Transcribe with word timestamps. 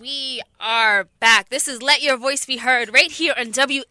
we 0.00 0.40
are 0.58 1.04
back. 1.20 1.50
This 1.50 1.68
is 1.68 1.82
Let 1.82 2.00
Your 2.00 2.16
Voice 2.16 2.46
Be 2.46 2.56
Heard 2.56 2.92
right 2.92 3.10
here 3.10 3.34
on 3.36 3.48
WHCR 3.48 3.84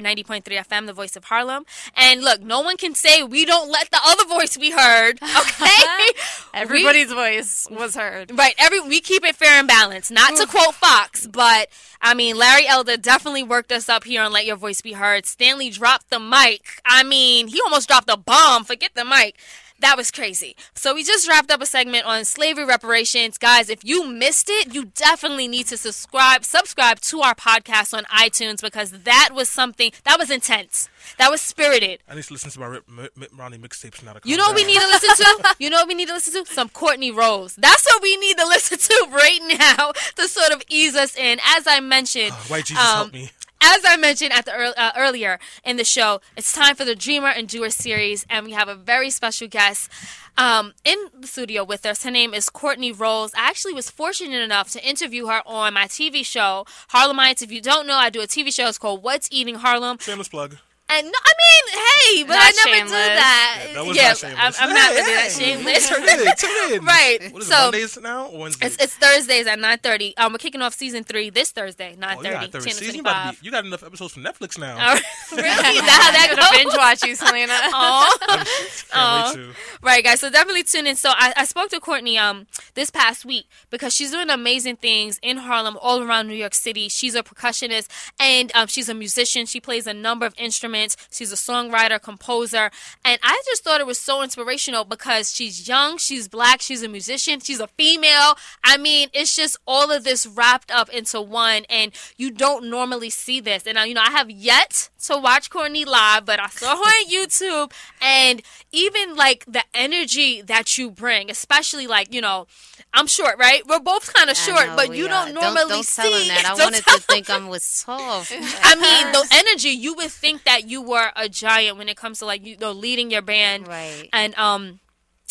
90.3 0.00 0.42
FM, 0.42 0.86
the 0.86 0.94
voice 0.94 1.14
of 1.14 1.24
Harlem. 1.24 1.66
And 1.94 2.22
look, 2.22 2.40
no 2.40 2.62
one 2.62 2.78
can 2.78 2.94
say 2.94 3.22
we 3.22 3.44
don't 3.44 3.70
let 3.70 3.90
the 3.90 4.00
other 4.02 4.24
voice 4.24 4.56
be 4.56 4.70
heard, 4.70 5.18
okay? 5.22 6.08
Everybody's 6.54 7.10
we, 7.10 7.14
voice 7.14 7.66
was 7.70 7.96
heard. 7.96 8.36
Right. 8.36 8.54
Every 8.58 8.80
we 8.80 9.00
keep 9.00 9.22
it 9.24 9.36
fair 9.36 9.58
and 9.58 9.68
balanced. 9.68 10.10
Not 10.10 10.36
to 10.36 10.46
quote 10.46 10.74
Fox, 10.74 11.26
but 11.26 11.68
I 12.00 12.14
mean, 12.14 12.38
Larry 12.38 12.66
Elder 12.66 12.96
definitely 12.96 13.42
worked 13.42 13.72
us 13.72 13.90
up 13.90 14.04
here 14.04 14.22
on 14.22 14.32
Let 14.32 14.46
Your 14.46 14.56
Voice 14.56 14.80
Be 14.80 14.94
Heard. 14.94 15.26
Stanley 15.26 15.68
dropped 15.68 16.08
the 16.08 16.18
mic. 16.18 16.80
I 16.86 17.02
mean, 17.02 17.48
he 17.48 17.60
almost 17.60 17.88
dropped 17.88 18.08
a 18.08 18.16
bomb. 18.16 18.64
Forget 18.64 18.92
the 18.94 19.04
mic. 19.04 19.36
That 19.80 19.96
was 19.96 20.10
crazy. 20.10 20.56
So 20.74 20.94
we 20.94 21.02
just 21.02 21.26
wrapped 21.28 21.50
up 21.50 21.62
a 21.62 21.66
segment 21.66 22.04
on 22.04 22.24
slavery 22.24 22.64
reparations. 22.66 23.38
Guys, 23.38 23.70
if 23.70 23.82
you 23.82 24.06
missed 24.06 24.50
it, 24.50 24.74
you 24.74 24.86
definitely 24.94 25.48
need 25.48 25.66
to 25.68 25.76
subscribe 25.76 26.44
subscribe 26.44 27.00
to 27.00 27.20
our 27.20 27.34
podcast 27.34 27.96
on 27.96 28.04
iTunes 28.04 28.60
because 28.60 28.90
that 28.90 29.30
was 29.34 29.48
something 29.48 29.90
that 30.04 30.18
was 30.18 30.30
intense. 30.30 30.88
That 31.16 31.30
was 31.30 31.40
spirited. 31.40 32.00
I 32.08 32.14
need 32.14 32.24
to 32.24 32.32
listen 32.34 32.50
to 32.50 32.60
my 32.60 32.66
Rip, 32.66 32.88
Mitt 32.88 33.30
Romney 33.34 33.58
mixtapes 33.58 34.02
now. 34.04 34.16
you 34.24 34.36
know 34.36 34.44
what 34.48 34.56
we 34.56 34.64
need 34.64 34.80
to 34.80 34.86
listen 34.86 35.16
to? 35.16 35.54
You 35.58 35.68
know 35.68 35.78
what 35.78 35.88
we 35.88 35.94
need 35.94 36.08
to 36.08 36.14
listen 36.14 36.44
to? 36.44 36.52
Some 36.52 36.68
Courtney 36.68 37.10
Rose. 37.10 37.54
That's 37.56 37.84
what 37.84 38.02
we 38.02 38.16
need 38.16 38.38
to 38.38 38.46
listen 38.46 38.78
to 38.78 39.06
right 39.12 39.40
now 39.58 39.92
to 40.16 40.28
sort 40.28 40.52
of 40.52 40.62
ease 40.68 40.94
us 40.94 41.16
in. 41.16 41.38
As 41.44 41.66
I 41.66 41.80
mentioned, 41.80 42.32
oh, 42.32 42.44
white 42.48 42.66
Jesus 42.66 42.82
um, 42.82 42.96
help 42.96 43.12
me 43.12 43.30
as 43.60 43.82
I 43.84 43.96
mentioned 43.96 44.32
at 44.32 44.44
the 44.46 44.52
uh, 44.80 44.92
earlier 44.96 45.38
in 45.64 45.76
the 45.76 45.84
show, 45.84 46.20
it's 46.36 46.52
time 46.52 46.74
for 46.76 46.84
the 46.84 46.94
Dreamer 46.94 47.28
and 47.28 47.48
Doer 47.48 47.70
series, 47.70 48.24
and 48.30 48.46
we 48.46 48.52
have 48.52 48.68
a 48.68 48.74
very 48.74 49.10
special 49.10 49.48
guest 49.48 49.90
um, 50.36 50.72
in 50.84 50.98
the 51.18 51.26
studio 51.26 51.64
with 51.64 51.84
us. 51.84 52.04
Her 52.04 52.10
name 52.10 52.32
is 52.34 52.48
Courtney 52.48 52.92
Rose. 52.92 53.32
I 53.34 53.48
actually 53.48 53.74
was 53.74 53.90
fortunate 53.90 54.42
enough 54.42 54.70
to 54.72 54.86
interview 54.86 55.26
her 55.26 55.42
on 55.46 55.74
my 55.74 55.84
TV 55.84 56.24
show, 56.24 56.64
Harlemites. 56.92 57.42
If 57.42 57.52
you 57.52 57.60
don't 57.60 57.86
know, 57.86 57.96
I 57.96 58.10
do 58.10 58.20
a 58.20 58.26
TV 58.26 58.52
show. 58.52 58.68
It's 58.68 58.78
called 58.78 59.02
What's 59.02 59.28
Eating 59.30 59.56
Harlem. 59.56 59.98
Shameless 59.98 60.28
plug. 60.28 60.56
And 60.92 61.06
no, 61.06 61.12
I 61.24 61.32
mean, 61.38 61.80
hey, 61.80 62.24
but 62.24 62.34
not 62.34 62.42
I 62.42 62.50
never 62.50 62.76
shameless. 62.76 62.90
do 62.90 63.14
that. 63.14 63.62
Yeah, 63.64 63.74
that 63.74 63.86
was 63.86 63.96
yeah 63.96 64.08
not 64.08 64.16
shameless. 64.16 64.60
I'm, 64.60 64.68
I'm 64.68 64.74
not 64.74 64.90
gonna 64.90 65.06
do 65.06 65.14
that. 65.14 65.30
Shameless. 65.30 65.88
Tune 65.88 66.08
in. 66.08 66.36
Tune 66.36 66.74
in. 66.74 66.84
right. 66.84 67.32
What 67.32 67.42
is 67.42 67.48
so, 67.48 67.54
it, 67.54 67.62
Mondays 67.62 67.98
now 68.00 68.26
or 68.26 68.38
Wednesdays? 68.40 68.74
It's, 68.74 68.84
it's 68.84 68.94
Thursdays 68.94 69.46
at 69.46 69.58
9.30. 69.60 70.14
Um, 70.18 70.32
we're 70.32 70.38
kicking 70.38 70.62
off 70.62 70.74
season 70.74 71.04
three 71.04 71.30
this 71.30 71.52
Thursday, 71.52 71.94
9.30, 71.96 72.16
oh, 72.16 72.22
yeah, 72.22 72.46
10 72.46 72.60
season, 72.62 72.94
you, 72.96 73.02
got 73.04 73.42
you 73.44 73.50
got 73.52 73.64
enough 73.64 73.84
episodes 73.84 74.14
from 74.14 74.24
Netflix 74.24 74.58
now. 74.58 74.76
Uh, 74.78 74.98
really? 75.32 75.44
that 75.44 76.36
how 76.36 76.36
that 76.36 76.50
binge 76.56 76.74
watch 76.76 77.04
you, 77.04 77.14
Selena. 77.14 77.54
Oh. 78.92 79.52
Right, 79.82 80.02
guys. 80.02 80.20
So 80.20 80.30
definitely 80.30 80.64
tune 80.64 80.86
in. 80.86 80.96
So 80.96 81.10
I, 81.10 81.32
I 81.36 81.44
spoke 81.44 81.70
to 81.70 81.80
Courtney 81.80 82.18
um 82.18 82.46
this 82.74 82.90
past 82.90 83.24
week 83.24 83.46
because 83.70 83.94
she's 83.94 84.10
doing 84.10 84.30
amazing 84.30 84.76
things 84.76 85.18
in 85.22 85.36
Harlem, 85.36 85.78
all 85.80 86.02
around 86.02 86.26
New 86.26 86.34
York 86.34 86.54
City. 86.54 86.88
She's 86.88 87.14
a 87.14 87.22
percussionist 87.22 87.88
and 88.18 88.50
um, 88.54 88.66
she's 88.66 88.88
a 88.88 88.94
musician. 88.94 89.46
She 89.46 89.60
plays 89.60 89.86
a 89.86 89.94
number 89.94 90.26
of 90.26 90.34
instruments. 90.36 90.79
She's 91.10 91.32
a 91.32 91.36
songwriter, 91.36 92.00
composer, 92.00 92.70
and 93.04 93.18
I 93.22 93.42
just 93.46 93.64
thought 93.64 93.80
it 93.80 93.86
was 93.86 93.98
so 93.98 94.22
inspirational 94.22 94.84
because 94.84 95.34
she's 95.34 95.68
young, 95.68 95.98
she's 95.98 96.28
black, 96.28 96.60
she's 96.60 96.82
a 96.82 96.88
musician, 96.88 97.40
she's 97.40 97.60
a 97.60 97.66
female. 97.66 98.36
I 98.64 98.76
mean, 98.76 99.08
it's 99.12 99.34
just 99.34 99.56
all 99.66 99.90
of 99.90 100.04
this 100.04 100.26
wrapped 100.26 100.70
up 100.70 100.88
into 100.90 101.20
one, 101.20 101.64
and 101.68 101.92
you 102.16 102.30
don't 102.30 102.70
normally 102.70 103.10
see 103.10 103.40
this. 103.40 103.66
And 103.66 103.78
uh, 103.78 103.82
you 103.82 103.94
know, 103.94 104.02
I 104.04 104.10
have 104.10 104.30
yet 104.30 104.90
to 105.04 105.18
watch 105.18 105.50
Courtney 105.50 105.84
live, 105.84 106.24
but 106.24 106.40
I 106.40 106.48
saw 106.48 106.76
her 106.76 106.82
on 106.82 107.08
YouTube, 107.08 107.72
and 108.00 108.42
even 108.72 109.16
like 109.16 109.44
the 109.46 109.64
energy 109.74 110.42
that 110.42 110.78
you 110.78 110.90
bring, 110.90 111.30
especially 111.30 111.86
like 111.86 112.14
you 112.14 112.20
know, 112.20 112.46
I'm 112.92 113.06
short, 113.06 113.38
right? 113.38 113.66
We're 113.66 113.80
both 113.80 114.12
kind 114.12 114.30
of 114.30 114.36
short, 114.36 114.66
know, 114.68 114.76
but 114.76 114.94
you 114.96 115.06
don't 115.08 115.32
normally 115.34 115.60
don't, 115.60 115.68
don't 115.68 115.84
see. 115.84 116.02
Tell 116.02 116.12
him 116.12 116.28
that. 116.28 116.44
I 116.46 116.54
wanted 116.64 116.84
to 116.84 117.00
think 117.00 117.30
I'm 117.30 117.48
was 117.48 117.62
soft. 117.62 118.32
I 118.62 118.74
mean, 118.74 119.12
the 119.12 119.26
energy 119.32 119.70
you 119.70 119.94
would 119.94 120.10
think 120.10 120.44
that 120.44 120.68
you 120.70 120.80
were 120.80 121.10
a 121.16 121.28
giant 121.28 121.76
when 121.76 121.88
it 121.88 121.96
comes 121.96 122.20
to 122.20 122.26
like 122.26 122.46
you 122.46 122.56
know 122.56 122.72
leading 122.72 123.10
your 123.10 123.22
band, 123.22 123.66
right? 123.66 124.08
And 124.12 124.34
um 124.38 124.80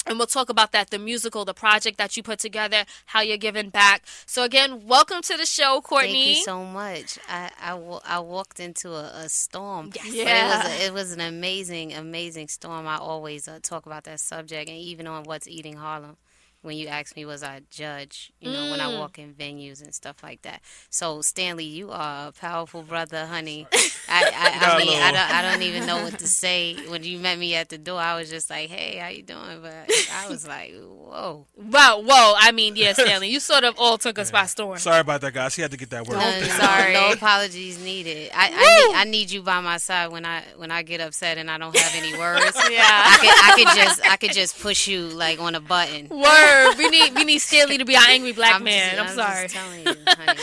and 0.05 0.17
we'll 0.17 0.27
talk 0.27 0.49
about 0.49 0.71
that 0.71 0.89
the 0.89 0.99
musical 0.99 1.45
the 1.45 1.53
project 1.53 1.97
that 1.97 2.15
you 2.15 2.23
put 2.23 2.39
together 2.39 2.85
how 3.07 3.21
you're 3.21 3.37
giving 3.37 3.69
back 3.69 4.03
so 4.25 4.43
again 4.43 4.87
welcome 4.87 5.21
to 5.21 5.35
the 5.35 5.45
show 5.45 5.81
courtney 5.81 6.23
thank 6.23 6.37
you 6.37 6.43
so 6.43 6.63
much 6.63 7.19
i 7.27 7.51
i, 7.61 7.99
I 8.05 8.19
walked 8.19 8.61
into 8.61 8.91
a, 8.91 9.11
a 9.13 9.29
storm 9.29 9.91
yes. 9.93 10.13
yeah 10.13 10.23
it 10.23 10.47
was, 10.47 10.65
a, 10.65 10.85
it 10.85 10.93
was 10.93 11.11
an 11.11 11.19
amazing 11.19 11.93
amazing 11.93 12.47
storm 12.47 12.87
i 12.87 12.97
always 12.97 13.49
uh, 13.49 13.59
talk 13.61 13.85
about 13.85 14.05
that 14.05 14.21
subject 14.21 14.69
and 14.69 14.79
even 14.79 15.05
on 15.05 15.23
what's 15.23 15.49
eating 15.49 15.75
harlem 15.75 16.15
when 16.61 16.77
you 16.77 16.87
ask 16.87 17.15
me 17.15 17.25
was 17.25 17.41
I 17.41 17.61
judge, 17.71 18.33
you 18.39 18.51
know, 18.51 18.63
mm. 18.63 18.71
when 18.71 18.81
I 18.81 18.91
mm. 18.91 18.99
walk 18.99 19.17
in 19.17 19.33
venues 19.33 19.81
and 19.81 19.93
stuff 19.93 20.21
like 20.21 20.41
that. 20.41 20.61
So 20.89 21.21
Stanley, 21.21 21.65
you 21.65 21.89
are 21.91 22.27
a 22.27 22.31
powerful 22.31 22.83
brother, 22.83 23.27
honey. 23.27 23.67
I, 24.07 24.23
I, 24.23 24.75
I 24.75 24.77
mean, 24.77 24.99
I 24.99 25.11
don't, 25.11 25.31
I 25.31 25.41
don't 25.41 25.61
even 25.63 25.85
know 25.85 26.03
what 26.03 26.19
to 26.19 26.27
say. 26.27 26.75
When 26.87 27.03
you 27.03 27.19
met 27.19 27.37
me 27.37 27.55
at 27.55 27.69
the 27.69 27.77
door, 27.77 27.99
I 27.99 28.15
was 28.17 28.29
just 28.29 28.49
like, 28.49 28.69
"Hey, 28.69 28.97
how 28.97 29.09
you 29.09 29.23
doing?" 29.23 29.61
But 29.61 29.73
I 30.13 30.27
was 30.29 30.47
like, 30.47 30.73
"Whoa, 30.73 31.45
wow, 31.57 32.01
whoa!" 32.01 32.33
I 32.37 32.51
mean, 32.51 32.75
yeah, 32.75 32.93
Stanley, 32.93 33.29
you 33.29 33.39
sort 33.39 33.63
of 33.63 33.75
all 33.77 33.97
took 33.97 34.17
us 34.17 34.29
yeah. 34.29 34.41
by 34.41 34.45
storm. 34.45 34.77
Sorry 34.79 35.01
about 35.01 35.21
that, 35.21 35.33
guys. 35.33 35.55
He 35.55 35.61
had 35.61 35.71
to 35.71 35.77
get 35.77 35.89
that 35.91 36.07
word. 36.07 36.19
No, 36.29 36.41
sorry, 36.47 36.93
no 36.93 37.11
apologies 37.13 37.83
needed. 37.83 38.31
I, 38.33 38.47
I 38.47 38.87
need, 38.87 38.95
I 38.97 39.03
need 39.05 39.31
you 39.31 39.41
by 39.41 39.61
my 39.61 39.77
side 39.77 40.11
when 40.11 40.25
I 40.25 40.43
when 40.57 40.69
I 40.69 40.83
get 40.83 41.01
upset 41.01 41.37
and 41.37 41.49
I 41.49 41.57
don't 41.57 41.75
have 41.75 41.95
any 41.95 42.17
words. 42.19 42.55
yeah, 42.69 42.83
I 42.83 43.17
could, 43.19 43.29
I 43.29 43.53
could 43.55 43.77
just 43.77 44.05
I 44.11 44.17
could 44.17 44.33
just 44.33 44.59
push 44.59 44.87
you 44.87 45.07
like 45.07 45.39
on 45.39 45.55
a 45.55 45.59
button. 45.59 46.09
Word 46.09 46.75
we 46.77 46.89
need 46.89 47.15
we 47.15 47.23
need 47.23 47.39
Stanley 47.39 47.77
to 47.77 47.85
be 47.85 47.95
our 47.95 48.03
angry 48.09 48.33
black 48.33 48.55
I'm 48.55 48.63
man. 48.63 48.95
Just, 48.95 49.17
I'm, 49.17 49.25
I'm 49.25 49.49
sorry. 49.49 50.37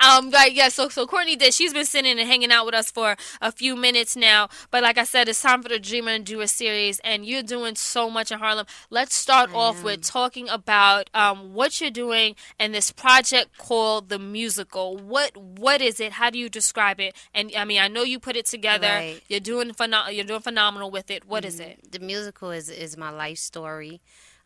Telling 0.00 0.24
you, 0.26 0.26
honey. 0.26 0.26
Um, 0.26 0.30
but 0.30 0.52
yeah, 0.54 0.68
so 0.68 0.88
so 0.88 1.06
Courtney 1.06 1.36
did. 1.36 1.54
She's 1.54 1.72
been 1.72 1.84
sitting 1.84 2.18
and 2.18 2.28
hanging 2.28 2.50
out 2.50 2.66
with 2.66 2.74
us 2.74 2.90
for 2.90 3.16
a 3.40 3.52
few 3.52 3.76
minutes 3.76 4.16
now. 4.16 4.48
But 4.70 4.82
like 4.82 4.98
I 4.98 5.04
said, 5.04 5.28
it's 5.28 5.42
time 5.42 5.62
for 5.62 5.68
the 5.68 5.78
Dreamer 5.78 6.12
and 6.12 6.24
Doer 6.24 6.46
series, 6.46 7.00
and 7.00 7.24
you're 7.24 7.42
doing 7.42 7.76
so 7.76 8.10
much 8.10 8.30
in 8.30 8.38
Harlem. 8.38 8.66
Let's 8.90 9.14
start 9.14 9.50
I 9.50 9.54
off 9.54 9.78
am. 9.78 9.84
with 9.84 10.02
talking 10.02 10.48
about 10.48 11.10
um, 11.14 11.54
what 11.54 11.80
you're 11.80 11.90
doing 11.90 12.36
and 12.58 12.74
this 12.74 12.92
project 12.92 13.58
called 13.58 14.08
the 14.08 14.18
musical. 14.18 14.96
What 14.96 15.36
what 15.36 15.80
is 15.80 16.00
it? 16.00 16.12
How 16.12 16.30
do 16.30 16.38
you 16.38 16.48
describe 16.48 17.00
it? 17.00 17.14
And 17.34 17.52
I 17.56 17.64
mean, 17.64 17.80
I 17.80 17.88
know 17.88 18.02
you 18.02 18.18
put 18.18 18.36
it 18.36 18.46
together. 18.46 18.88
Right. 18.88 19.20
You're 19.28 19.40
doing 19.40 19.70
phenom- 19.70 20.14
You're 20.14 20.24
doing 20.24 20.40
phenomenal 20.40 20.90
with 20.90 21.10
it. 21.10 21.26
What 21.26 21.42
mm-hmm. 21.42 21.48
is 21.48 21.60
it? 21.60 21.92
The 21.92 21.98
musical 21.98 22.50
is 22.50 22.68
is 22.68 22.96
my 22.96 23.10
life 23.10 23.38
story. 23.38 24.00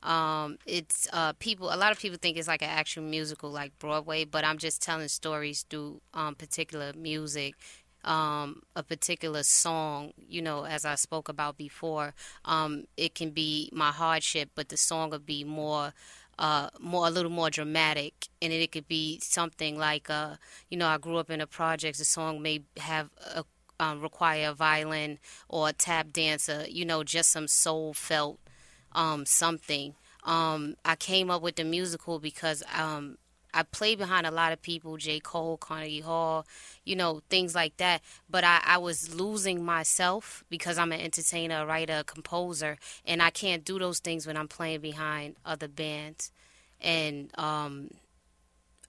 Um, 0.04 0.59
it's 0.66 1.09
uh, 1.12 1.32
people. 1.34 1.72
A 1.72 1.76
lot 1.76 1.91
of 1.91 1.98
people 1.98 2.19
think 2.20 2.37
it's 2.37 2.48
like 2.48 2.62
an 2.62 2.69
actual 2.69 3.03
musical, 3.03 3.50
like 3.50 3.76
Broadway, 3.78 4.25
but 4.25 4.44
I'm 4.44 4.59
just 4.59 4.82
telling 4.82 5.09
stories 5.09 5.65
through 5.69 6.00
um, 6.12 6.34
particular 6.34 6.92
music, 6.94 7.54
um, 8.04 8.62
a 8.76 8.82
particular 8.82 9.42
song. 9.42 10.12
You 10.28 10.42
know, 10.42 10.66
as 10.66 10.84
I 10.84 10.94
spoke 10.97 11.28
about 11.28 11.56
before, 11.56 12.15
um, 12.44 12.84
it 12.97 13.15
can 13.15 13.31
be 13.31 13.70
my 13.72 13.91
hardship, 13.91 14.50
but 14.54 14.69
the 14.69 14.76
song 14.76 15.10
would 15.10 15.26
be 15.26 15.44
more. 15.44 15.92
Uh, 16.36 16.69
more 16.81 17.06
a 17.06 17.10
little 17.10 17.31
more 17.31 17.48
dramatic, 17.48 18.26
and 18.42 18.53
it 18.53 18.72
could 18.72 18.88
be 18.88 19.21
something 19.21 19.78
like, 19.78 20.10
uh, 20.10 20.34
you 20.69 20.76
know, 20.76 20.88
I 20.88 20.98
grew 20.98 21.19
up 21.19 21.31
in 21.31 21.41
a 21.41 21.47
project. 21.47 21.97
The 21.97 22.04
song 22.04 22.42
may 22.42 22.62
have 22.76 23.09
a 23.36 23.44
um, 23.78 24.00
require 24.00 24.50
a 24.50 24.54
violin 24.54 25.19
or 25.48 25.69
a 25.69 25.72
tap 25.72 26.12
dancer, 26.12 26.66
you 26.69 26.84
know, 26.84 27.04
just 27.04 27.31
some 27.31 27.48
soul 27.48 27.94
felt 27.94 28.38
um, 28.94 29.27
something. 29.27 29.94
Um, 30.25 30.77
I 30.84 30.97
came 30.97 31.31
up 31.31 31.43
with 31.43 31.56
the 31.56 31.65
musical 31.65 32.19
because 32.19 32.62
um, 32.77 33.19
I 33.55 33.62
play 33.62 33.94
behind 33.94 34.27
a 34.27 34.32
lot 34.32 34.53
of 34.53 34.60
people, 34.60 34.97
J. 34.97 35.21
Cole, 35.21 35.56
Carnegie 35.56 36.00
Hall, 36.00 36.44
you 36.84 36.97
know, 36.97 37.22
things 37.31 37.54
like 37.54 37.77
that. 37.77 38.03
But 38.28 38.43
I, 38.43 38.60
I 38.65 38.78
was 38.78 39.15
losing 39.15 39.65
myself 39.65 40.44
because 40.50 40.77
I'm 40.77 40.93
an 40.93 41.00
entertainer, 41.00 41.62
a 41.62 41.66
writer, 41.66 41.99
a 42.00 42.04
composer, 42.04 42.78
and 43.06 43.22
I 43.22 43.31
can't 43.31 43.65
do 43.65 43.78
those 43.78 44.00
things 44.00 44.27
when 44.27 44.37
I'm 44.37 44.49
playing 44.49 44.81
behind 44.81 45.37
other 45.47 45.69
bands. 45.69 46.33
And 46.81 47.31
um, 47.38 47.91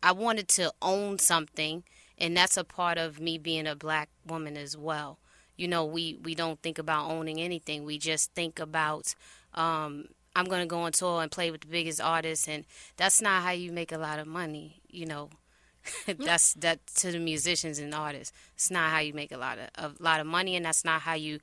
I 0.02 0.14
wanted 0.14 0.48
to 0.50 0.74
own 0.82 1.20
something, 1.20 1.84
and 2.18 2.36
that's 2.36 2.58
a 2.58 2.64
part 2.64 2.98
of 2.98 3.20
me 3.20 3.38
being 3.38 3.68
a 3.68 3.76
black 3.76 4.10
woman 4.26 4.58
as 4.58 4.76
well. 4.76 5.20
You 5.58 5.68
know, 5.68 5.86
we, 5.86 6.18
we 6.24 6.34
don't 6.34 6.62
think 6.62 6.80
about 6.80 7.10
owning 7.10 7.40
anything. 7.40 7.86
We 7.86 7.98
just 7.98 8.34
think 8.34 8.60
about 8.60 9.14
um, 9.56 10.06
I'm 10.36 10.46
going 10.46 10.62
to 10.62 10.68
go 10.68 10.82
on 10.82 10.92
tour 10.92 11.22
and 11.22 11.32
play 11.32 11.50
with 11.50 11.62
the 11.62 11.68
biggest 11.68 12.02
artists, 12.02 12.48
and 12.48 12.66
that's 12.98 13.22
not 13.22 13.44
how 13.44 13.52
you 13.52 13.72
make 13.72 13.92
a 13.92 13.98
lot 13.98 14.20
of 14.20 14.28
money. 14.28 14.82
You 14.90 15.06
know, 15.06 15.30
that's 16.18 16.54
that 16.56 16.86
to 16.98 17.12
the 17.12 17.20
musicians 17.20 17.80
and 17.80 17.94
artists. 17.94 18.36
It's 18.56 18.70
not 18.70 18.92
how 18.92 19.00
you 19.00 19.14
make 19.14 19.32
a 19.32 19.38
lot 19.38 19.58
of 19.76 20.00
a 20.00 20.04
lot 20.04 20.20
of 20.20 20.28
money, 20.28 20.56
and 20.56 20.66
that's 20.66 20.84
not 20.84 21.02
how 21.02 21.14
you 21.14 21.40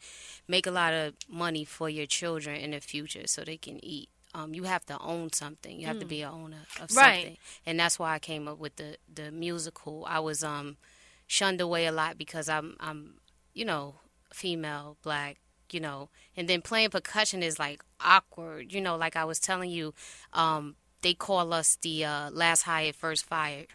make 0.47 0.67
a 0.67 0.71
lot 0.71 0.93
of 0.93 1.15
money 1.29 1.65
for 1.65 1.89
your 1.89 2.07
children 2.07 2.57
in 2.57 2.73
the 2.73 2.81
future, 2.81 3.27
so 3.27 3.43
they 3.45 3.57
can 3.57 3.83
eat. 3.85 4.09
Um, 4.35 4.55
you 4.55 4.65
have 4.65 4.87
to 4.87 4.99
own 4.99 5.33
something. 5.33 5.79
You 5.79 5.87
have 5.89 5.97
mm. 5.97 6.01
to 6.01 6.07
be 6.07 6.23
an 6.23 6.33
owner 6.33 6.63
of 6.81 6.91
something, 6.91 7.27
right. 7.27 7.39
and 7.67 7.79
that's 7.79 7.99
why 7.99 8.15
I 8.15 8.19
came 8.19 8.49
up 8.49 8.59
with 8.59 8.77
the 8.77 8.97
the 9.13 9.31
musical. 9.31 10.05
I 10.09 10.21
was 10.21 10.45
um 10.45 10.77
shunned 11.27 11.61
away 11.61 11.87
a 11.87 11.93
lot 11.93 12.19
because 12.19 12.49
I'm 12.49 12.77
I'm 12.79 13.15
you 13.55 13.65
know 13.65 13.97
female, 14.33 14.97
black, 15.03 15.39
you 15.73 15.81
know, 15.81 16.09
and 16.37 16.49
then 16.49 16.63
playing 16.63 16.91
percussion 16.91 17.43
is 17.43 17.59
like 17.59 17.83
awkward, 18.01 18.73
you 18.73 18.81
know, 18.81 18.97
like 18.97 19.17
I 19.17 19.25
was 19.25 19.39
telling 19.39 19.71
you, 19.71 19.95
um, 20.33 20.77
they 21.03 21.15
call 21.15 21.53
us 21.53 21.77
the 21.83 22.05
uh, 22.05 22.31
last 22.31 22.63
hired, 22.63 22.95
first 22.95 23.25
fired. 23.27 23.67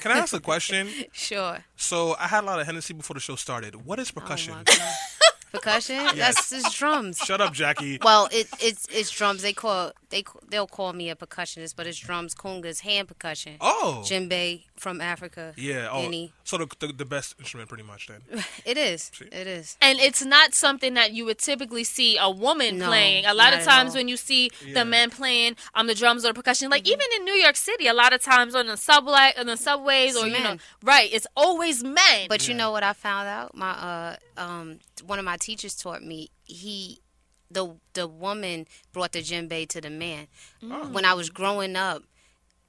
Can 0.00 0.12
I 0.12 0.18
ask 0.18 0.34
a 0.34 0.40
question? 0.40 0.88
Sure. 1.12 1.58
So 1.76 2.16
I 2.18 2.26
had 2.26 2.44
a 2.44 2.46
lot 2.46 2.60
of 2.60 2.66
Hennessy 2.66 2.94
before 2.94 3.14
the 3.14 3.20
show 3.20 3.36
started. 3.36 3.86
What 3.86 3.98
is 3.98 4.10
percussion? 4.10 4.54
Oh 4.56 4.62
my 5.52 5.58
God. 5.58 5.62
Percussion? 5.62 6.16
That's 6.16 6.50
just 6.50 6.76
drums. 6.78 7.18
Shut 7.18 7.40
up, 7.40 7.52
Jackie. 7.52 7.98
Well, 8.02 8.28
it, 8.32 8.48
it's 8.60 8.86
it's 8.90 9.10
drums. 9.10 9.42
They 9.42 9.52
call 9.52 9.92
they 10.10 10.24
they'll 10.48 10.66
call 10.66 10.92
me 10.92 11.10
a 11.10 11.16
percussionist, 11.16 11.76
but 11.76 11.86
it's 11.86 11.98
drums, 11.98 12.34
congas, 12.34 12.80
hand 12.80 13.08
percussion. 13.08 13.56
Oh. 13.60 14.02
Djembe 14.04 14.62
from 14.76 15.00
Africa. 15.00 15.52
Yeah. 15.56 15.88
Oh. 15.90 16.02
Guinea. 16.02 16.32
So 16.44 16.58
the, 16.58 16.66
the 16.80 16.92
the 16.92 17.04
best 17.04 17.34
instrument, 17.38 17.68
pretty 17.68 17.84
much. 17.84 18.08
Then. 18.08 18.20
It 18.64 18.76
is. 18.76 19.10
It 19.32 19.46
is. 19.46 19.76
And 19.80 19.98
it's 19.98 20.24
not 20.24 20.54
something 20.54 20.94
that 20.94 21.12
you 21.12 21.24
would 21.24 21.38
typically 21.38 21.84
see 21.84 22.16
a 22.18 22.30
woman 22.30 22.78
No, 22.78 22.86
playing. 22.88 23.24
A 23.26 23.34
lot 23.34 23.52
of 23.54 23.62
times 23.64 23.90
all. 23.90 23.96
when 23.96 24.08
you 24.08 24.16
see 24.16 24.50
Yeah. 24.66 24.74
the 24.74 24.84
men 24.84 25.10
playing 25.10 25.56
um 25.74 25.86
the 25.86 25.94
drums 25.94 26.24
or 26.24 26.28
the 26.28 26.34
percussion, 26.34 26.70
like 26.70 26.84
Mm-hmm. 26.84 26.92
even 26.92 27.06
in 27.16 27.24
New 27.24 27.34
York 27.34 27.56
City, 27.56 27.86
a 27.86 27.94
lot 27.94 28.12
of 28.12 28.22
times 28.22 28.54
on 28.54 28.66
the 28.66 28.76
subway 28.76 29.32
on 29.38 29.46
the 29.46 29.56
subways 29.56 30.16
or 30.16 30.26
It's 30.26 30.36
you 30.36 30.42
know 30.42 30.48
men. 30.50 30.60
right, 30.82 31.08
it's 31.12 31.26
always 31.36 31.82
men. 31.84 32.26
But 32.28 32.48
you 32.48 32.54
know 32.54 32.70
what 32.70 32.82
I 32.82 32.92
found 32.92 33.28
out? 33.28 33.56
My 33.56 33.70
uh 33.70 34.16
um 34.36 34.78
one 35.06 35.18
of 35.18 35.24
my 35.24 35.36
teachers 35.40 35.74
taught 35.74 36.02
me 36.02 36.30
he 36.44 37.00
the 37.50 37.76
the 37.94 38.06
woman 38.06 38.66
brought 38.92 39.12
the 39.12 39.20
djembe 39.20 39.68
to 39.68 39.80
the 39.80 39.90
man. 39.90 40.28
Mm. 40.62 40.92
When 40.92 41.04
I 41.04 41.14
was 41.14 41.30
growing 41.30 41.76
up, 41.76 42.04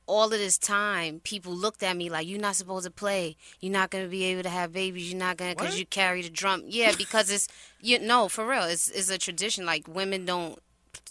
all 0.07 0.25
of 0.25 0.31
this 0.31 0.57
time 0.57 1.19
people 1.23 1.53
looked 1.53 1.83
at 1.83 1.95
me 1.95 2.09
like 2.09 2.27
you're 2.27 2.39
not 2.39 2.55
supposed 2.55 2.85
to 2.85 2.91
play. 2.91 3.37
You're 3.59 3.71
not 3.71 3.91
going 3.91 4.03
to 4.03 4.09
be 4.09 4.23
able 4.25 4.43
to 4.43 4.49
have 4.49 4.73
babies. 4.73 5.11
You're 5.11 5.19
not 5.19 5.37
going 5.37 5.55
to 5.55 5.63
cuz 5.63 5.77
you 5.79 5.85
carry 5.85 6.21
the 6.23 6.29
drum. 6.29 6.63
Yeah, 6.67 6.93
because 6.97 7.29
it's 7.29 7.47
you 7.79 7.99
know 7.99 8.27
for 8.27 8.47
real. 8.47 8.63
It's 8.63 8.89
it's 8.89 9.09
a 9.09 9.17
tradition 9.17 9.65
like 9.65 9.87
women 9.87 10.25
don't 10.25 10.59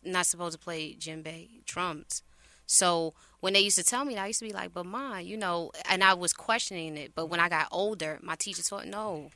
not 0.05 0.27
supposed 0.27 0.59
to 0.59 0.59
play 0.59 0.95
djembe 0.95 1.65
drums. 1.65 2.23
So 2.67 3.15
when 3.41 3.55
they 3.55 3.61
used 3.61 3.79
to 3.79 3.85
tell 3.85 4.05
me 4.05 4.15
that, 4.15 4.25
I 4.25 4.27
used 4.29 4.39
to 4.41 4.45
be 4.47 4.53
like, 4.53 4.73
but 4.73 4.87
ma, 4.87 5.19
you 5.19 5.37
know, 5.37 5.73
and 5.89 6.05
I 6.05 6.15
was 6.15 6.33
questioning 6.33 6.97
it. 6.97 7.13
But 7.15 7.27
when 7.27 7.41
I 7.41 7.49
got 7.49 7.69
older, 7.73 8.19
my 8.23 8.37
teacher 8.37 8.63
taught, 8.63 8.87
no, 8.87 9.31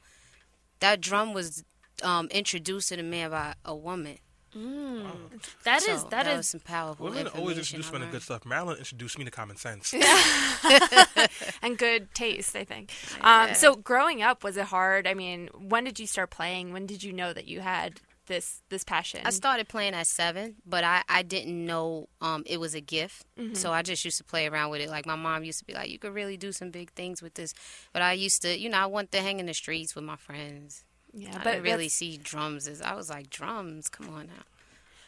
that 0.81 1.01
drum 1.01 1.33
was 1.33 1.65
um, 2.03 2.29
introduced 2.29 2.89
to 2.91 2.97
the 2.97 3.03
man 3.03 3.31
by 3.31 3.55
a 3.65 3.75
woman. 3.75 4.19
that 5.65 5.83
so 5.83 5.93
is 5.93 6.05
that 6.05 6.27
was 6.27 6.49
some 6.49 6.61
powerful 6.61 7.07
Women 7.07 7.27
always 7.29 7.59
introduce 7.59 7.93
me 7.93 7.99
to 8.01 8.07
good 8.07 8.23
stuff. 8.23 8.47
Marilyn 8.47 8.79
introduced 8.79 9.19
me 9.19 9.25
to 9.25 9.31
common 9.31 9.57
sense. 9.57 9.93
and 11.63 11.77
good 11.77 12.15
taste, 12.15 12.55
I 12.55 12.65
think. 12.65 12.93
Um, 13.21 13.55
so 13.55 13.75
growing 13.75 14.23
up, 14.23 14.45
was 14.45 14.57
it 14.57 14.67
hard? 14.67 15.07
I 15.07 15.15
mean, 15.15 15.49
when 15.53 15.85
did 15.85 15.99
you 15.99 16.07
start 16.07 16.31
playing? 16.31 16.73
When 16.73 16.87
did 16.87 17.03
you 17.03 17.13
know 17.13 17.33
that 17.33 17.47
you 17.47 17.61
had 17.61 18.01
this 18.27 18.63
this 18.69 18.85
passion? 18.85 19.21
I 19.25 19.31
started 19.31 19.69
playing 19.69 19.95
at 19.95 20.07
seven, 20.07 20.57
but 20.65 20.85
I, 20.85 21.03
I 21.09 21.23
didn't 21.23 21.67
know 21.67 22.09
um, 22.21 22.45
it 22.47 22.61
was 22.61 22.75
a 22.75 22.81
gift. 22.81 23.27
So 23.55 23.73
I 23.73 23.83
just 23.83 24.05
used 24.05 24.19
to 24.19 24.25
play 24.25 24.47
around 24.47 24.71
with 24.71 24.81
it. 24.81 24.89
Like 24.89 25.05
my 25.05 25.17
mom 25.17 25.43
used 25.45 25.59
to 25.59 25.65
be 25.65 25.75
like, 25.75 25.91
you 25.91 25.99
could 25.99 26.15
really 26.15 26.37
do 26.37 26.53
some 26.53 26.71
big 26.71 26.93
things 26.93 27.23
with 27.23 27.35
this. 27.35 27.55
But 27.93 28.03
I 28.03 28.13
used 28.13 28.43
to, 28.43 28.57
you 28.57 28.69
know, 28.69 28.79
I 28.79 28.87
wanted 28.87 29.13
to 29.13 29.21
hang 29.21 29.41
in 29.41 29.47
the 29.47 29.55
streets 29.55 29.95
with 29.95 30.05
my 30.05 30.17
friends. 30.17 30.85
Yeah, 31.15 31.31
I 31.31 31.45
but 31.45 31.45
didn't 31.53 31.63
really 31.65 31.89
see 31.89 32.17
drums 32.17 32.67
as 32.69 32.83
I 32.83 32.95
was 32.95 33.09
like, 33.11 33.31
drums, 33.31 33.89
come 33.89 34.09
on 34.09 34.27
now. 34.27 34.33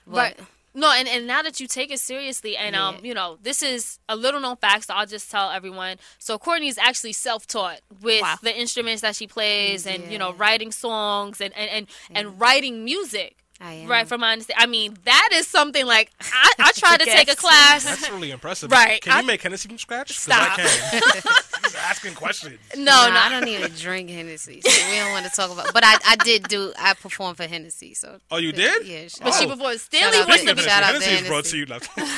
Right. 0.06 0.34
But 0.36 0.46
No, 0.74 0.92
and, 0.92 1.08
and 1.08 1.26
now 1.26 1.42
that 1.42 1.58
you 1.58 1.66
take 1.66 1.90
it 1.90 1.98
seriously, 2.00 2.56
and 2.56 2.76
um, 2.76 2.96
you 3.02 3.14
know, 3.14 3.38
this 3.42 3.62
is 3.62 3.98
a 4.08 4.14
little 4.16 4.40
known 4.40 4.56
fact, 4.56 4.86
so 4.86 4.94
I'll 4.94 5.06
just 5.06 5.30
tell 5.30 5.50
everyone. 5.50 5.96
So 6.18 6.38
Courtney 6.38 6.68
is 6.68 6.78
actually 6.78 7.14
self 7.14 7.46
taught 7.46 7.80
with 8.02 8.22
Wow. 8.22 8.36
the 8.42 8.56
instruments 8.56 9.02
that 9.02 9.16
she 9.16 9.26
plays, 9.26 9.86
and 9.86 10.10
you 10.12 10.18
know, 10.18 10.32
writing 10.34 10.70
songs 10.72 11.40
and 11.40 11.52
and 11.56 11.70
and, 11.70 11.86
and 12.14 12.38
writing 12.40 12.84
music. 12.84 13.36
I 13.58 13.72
am. 13.72 13.88
Right, 13.88 14.06
from 14.06 14.20
my 14.20 14.32
understanding. 14.32 14.62
I 14.62 14.66
mean, 14.66 14.96
that 15.04 15.30
is 15.32 15.46
something 15.48 15.86
like 15.86 16.10
I, 16.20 16.52
I 16.58 16.72
tried 16.76 16.98
to 17.00 17.06
take 17.06 17.32
a 17.32 17.36
class. 17.36 17.84
That's 17.84 18.10
really 18.10 18.30
impressive. 18.30 18.70
Right. 18.70 19.00
Can 19.00 19.12
I- 19.14 19.20
you 19.22 19.26
make 19.26 19.40
Hennessy 19.40 19.66
from 19.70 19.78
scratch? 19.78 20.12
Stop. 20.18 20.58
I 20.58 20.62
can. 20.62 21.22
Just 21.62 21.76
asking 21.76 22.14
questions. 22.14 22.58
No, 22.76 22.82
No, 22.84 23.10
no, 23.10 23.16
I 23.18 23.28
don't 23.30 23.48
even 23.48 23.72
drink 23.72 24.10
Hennessy, 24.10 24.60
so 24.60 24.70
we 24.90 24.96
don't 24.98 25.12
want 25.12 25.24
to 25.26 25.30
talk 25.32 25.50
about. 25.50 25.72
But 25.72 25.84
I, 25.84 25.96
I 26.06 26.16
did 26.16 26.44
do. 26.48 26.72
I 26.78 26.94
performed 26.94 27.36
for 27.36 27.44
Hennessy, 27.44 27.94
so. 27.94 28.18
Oh, 28.30 28.36
you 28.36 28.52
did? 28.52 28.86
Yeah. 28.86 29.08
Shout 29.08 29.20
But 29.24 29.34
she 29.34 29.44
Oh. 29.46 29.48
before 29.48 29.70
Shout 29.72 29.80
Stanley 29.80 30.18
out 30.18 30.28
was 30.28 30.40
to- 30.40 30.44
the 30.46 30.50
Speaking 30.52 30.58
of 30.58 30.64
Shout 30.64 30.82
out 30.82 30.86
Hennessy, 30.92 31.04
to 31.04 31.10
Hennessy 31.10 31.28
brought 31.28 31.44
to 31.44 31.56
you. 31.56 31.66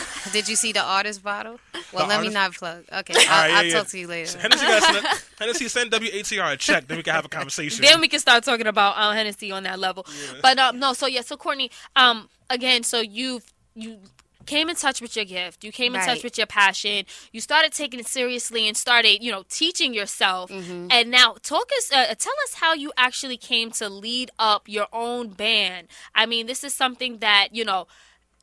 Did 0.32 0.49
you 0.49 0.56
see 0.56 0.73
the 0.73 0.82
artist 0.82 1.23
bottle? 1.23 1.58
Well, 1.93 2.06
The 2.06 2.14
let 2.14 2.20
me 2.23 2.29
not 2.29 2.52
plug. 2.55 2.85
Okay, 2.93 3.14
I'll, 3.17 3.26
right, 3.43 3.49
yeah, 3.50 3.56
I'll 3.58 3.64
yeah. 3.64 3.73
talk 3.75 3.87
to 3.88 3.99
you 3.99 4.06
later. 4.06 4.38
Hennessy, 4.38 4.67
guys, 4.67 4.85
send, 4.85 5.06
Hennessy, 5.38 5.69
send 5.69 5.91
WATR 5.93 6.52
a 6.52 6.56
check, 6.56 6.87
then 6.88 6.96
we 6.99 7.02
can 7.02 7.14
have 7.14 7.25
a 7.25 7.29
conversation. 7.29 7.82
then 7.82 8.00
we 8.00 8.08
can 8.08 8.20
start 8.20 8.44
talking 8.44 8.67
about 8.67 8.96
um, 8.99 9.14
Hennessy 9.14 9.50
on 9.52 9.62
that 9.62 9.79
level. 9.79 10.05
But 10.43 10.58
um, 10.58 10.79
no, 10.79 10.93
so 10.93 11.06
yeah, 11.06 11.23
so 11.23 11.37
Courtney, 11.37 11.70
um, 11.96 12.29
again, 12.50 12.82
so 12.82 13.00
you've 13.00 13.44
you 13.75 13.99
came 14.48 14.68
in 14.68 14.76
touch 14.76 15.00
with 15.00 15.14
your 15.14 15.24
gift, 15.24 15.62
you 15.62 15.70
came 15.70 15.94
in 15.94 16.00
touch 16.00 16.24
with 16.24 16.38
your 16.38 16.46
passion, 16.46 17.04
you 17.32 17.40
started 17.40 17.72
taking 17.72 18.00
it 18.00 18.06
seriously 18.06 18.66
and 18.66 18.76
started, 18.76 19.22
you 19.22 19.30
know, 19.30 19.44
teaching 19.48 19.94
yourself. 19.94 20.50
Mm-hmm. 20.50 20.88
And 20.90 21.10
now, 21.10 21.36
talk 21.42 21.68
us, 21.78 21.92
uh, 21.92 22.14
tell 22.18 22.34
us 22.44 22.54
how 22.54 22.72
you 22.72 22.92
actually 22.96 23.36
came 23.36 23.70
to 23.72 23.88
lead 23.88 24.30
up 24.38 24.68
your 24.68 24.86
own 24.92 25.28
band. 25.28 25.88
I 26.14 26.26
mean, 26.26 26.46
this 26.46 26.64
is 26.64 26.74
something 26.74 27.18
that 27.18 27.48
you 27.52 27.64
know. 27.64 27.86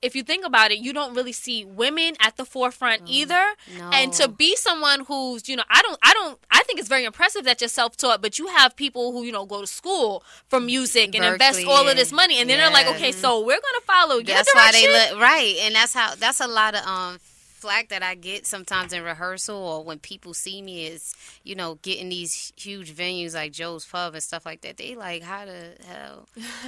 If 0.06 0.16
you 0.16 0.24
think 0.24 0.46
about 0.46 0.72
it, 0.72 0.80
you 0.80 0.92
don't 0.94 1.14
really 1.16 1.32
see 1.32 1.66
women 1.66 2.16
at 2.20 2.38
the 2.38 2.46
forefront 2.46 3.02
either. 3.06 3.44
And 3.92 4.14
to 4.14 4.28
be 4.28 4.56
someone 4.56 5.00
who's, 5.06 5.50
you 5.50 5.56
know, 5.56 5.64
I 5.70 5.82
don't, 5.82 5.98
I 6.04 6.14
don't, 6.14 6.40
I 6.52 6.62
think 6.64 6.80
it's 6.80 6.90
very 6.90 7.06
impressive 7.06 7.44
that 7.46 7.60
you're 7.62 7.68
self-taught, 7.68 8.22
but 8.22 8.38
you 8.40 8.48
have 8.48 8.76
people 8.76 9.12
who, 9.12 9.24
you 9.24 9.32
know, 9.32 9.46
go 9.46 9.62
to 9.62 9.68
school 9.68 10.24
for 10.50 10.60
music 10.60 11.16
and 11.16 11.24
invest 11.26 11.66
all 11.66 11.88
of 11.88 11.96
this 11.98 12.12
money, 12.12 12.40
and 12.40 12.50
then 12.50 12.58
they're 12.60 12.72
like, 12.72 12.88
okay, 12.96 13.12
so 13.12 13.40
we're 13.40 13.62
gonna 13.68 13.86
follow 13.86 14.16
your 14.16 14.36
That's 14.36 14.54
why 14.54 14.72
they 14.72 14.88
look 15.12 15.22
right, 15.22 15.56
and 15.62 15.76
that's 15.76 15.94
how. 15.94 16.16
That's 16.16 16.40
a 16.40 16.48
lot 16.48 16.76
of 16.76 16.86
um 16.86 17.20
flack 17.66 17.90
that 17.90 18.04
I 18.04 18.14
get 18.14 18.46
sometimes 18.46 18.94
in 18.94 19.02
rehearsal 19.04 19.56
or 19.58 19.84
when 19.84 19.98
people 19.98 20.36
see 20.36 20.62
me 20.62 20.86
is 20.86 21.16
you 21.44 21.56
know 21.56 21.80
getting 21.82 22.10
these 22.10 22.54
huge 22.56 22.94
venues 22.94 23.34
like 23.34 23.54
Joe's 23.54 23.86
Pub 23.86 24.14
and 24.14 24.22
stuff 24.22 24.46
like 24.46 24.62
that. 24.62 24.78
They 24.78 24.96
like 24.96 25.24
how 25.24 25.46
the 25.46 25.74
hell, 25.88 26.28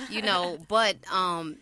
you 0.10 0.22
know. 0.24 0.58
But 0.68 0.98
um, 1.12 1.58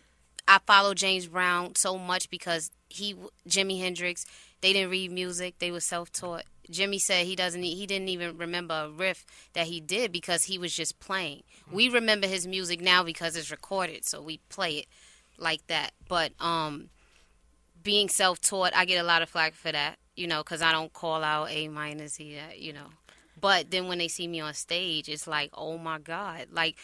I 0.48 0.58
follow 0.66 0.94
James 0.94 1.26
Brown 1.26 1.74
so 1.74 1.98
much 1.98 2.30
because 2.30 2.70
he 2.88 3.14
Jimi 3.48 3.80
Hendrix. 3.80 4.26
They 4.60 4.72
didn't 4.72 4.90
read 4.90 5.10
music; 5.10 5.58
they 5.58 5.70
were 5.70 5.80
self 5.80 6.12
taught. 6.12 6.44
Jimmy 6.70 6.98
said 6.98 7.26
he 7.26 7.36
doesn't. 7.36 7.62
He 7.62 7.86
didn't 7.86 8.08
even 8.08 8.36
remember 8.38 8.74
a 8.74 8.90
riff 8.90 9.24
that 9.52 9.66
he 9.66 9.80
did 9.80 10.12
because 10.12 10.44
he 10.44 10.58
was 10.58 10.74
just 10.74 10.98
playing. 10.98 11.42
We 11.70 11.88
remember 11.88 12.26
his 12.26 12.46
music 12.46 12.80
now 12.80 13.02
because 13.02 13.36
it's 13.36 13.50
recorded, 13.50 14.04
so 14.04 14.20
we 14.20 14.38
play 14.48 14.78
it 14.78 14.86
like 15.38 15.66
that. 15.68 15.92
But 16.08 16.32
um, 16.40 16.90
being 17.82 18.08
self-taught, 18.08 18.74
I 18.74 18.84
get 18.84 19.02
a 19.02 19.06
lot 19.06 19.22
of 19.22 19.28
flack 19.28 19.54
for 19.54 19.70
that, 19.70 19.96
you 20.16 20.26
know, 20.26 20.42
because 20.42 20.62
I 20.62 20.72
don't 20.72 20.92
call 20.92 21.22
out 21.22 21.50
A 21.50 21.68
minus 21.68 22.16
here, 22.16 22.48
you 22.56 22.72
know. 22.72 22.88
But 23.40 23.70
then 23.70 23.86
when 23.86 23.98
they 23.98 24.08
see 24.08 24.26
me 24.26 24.40
on 24.40 24.54
stage, 24.54 25.08
it's 25.08 25.26
like, 25.26 25.50
oh 25.54 25.78
my 25.78 25.98
god, 25.98 26.48
like 26.50 26.76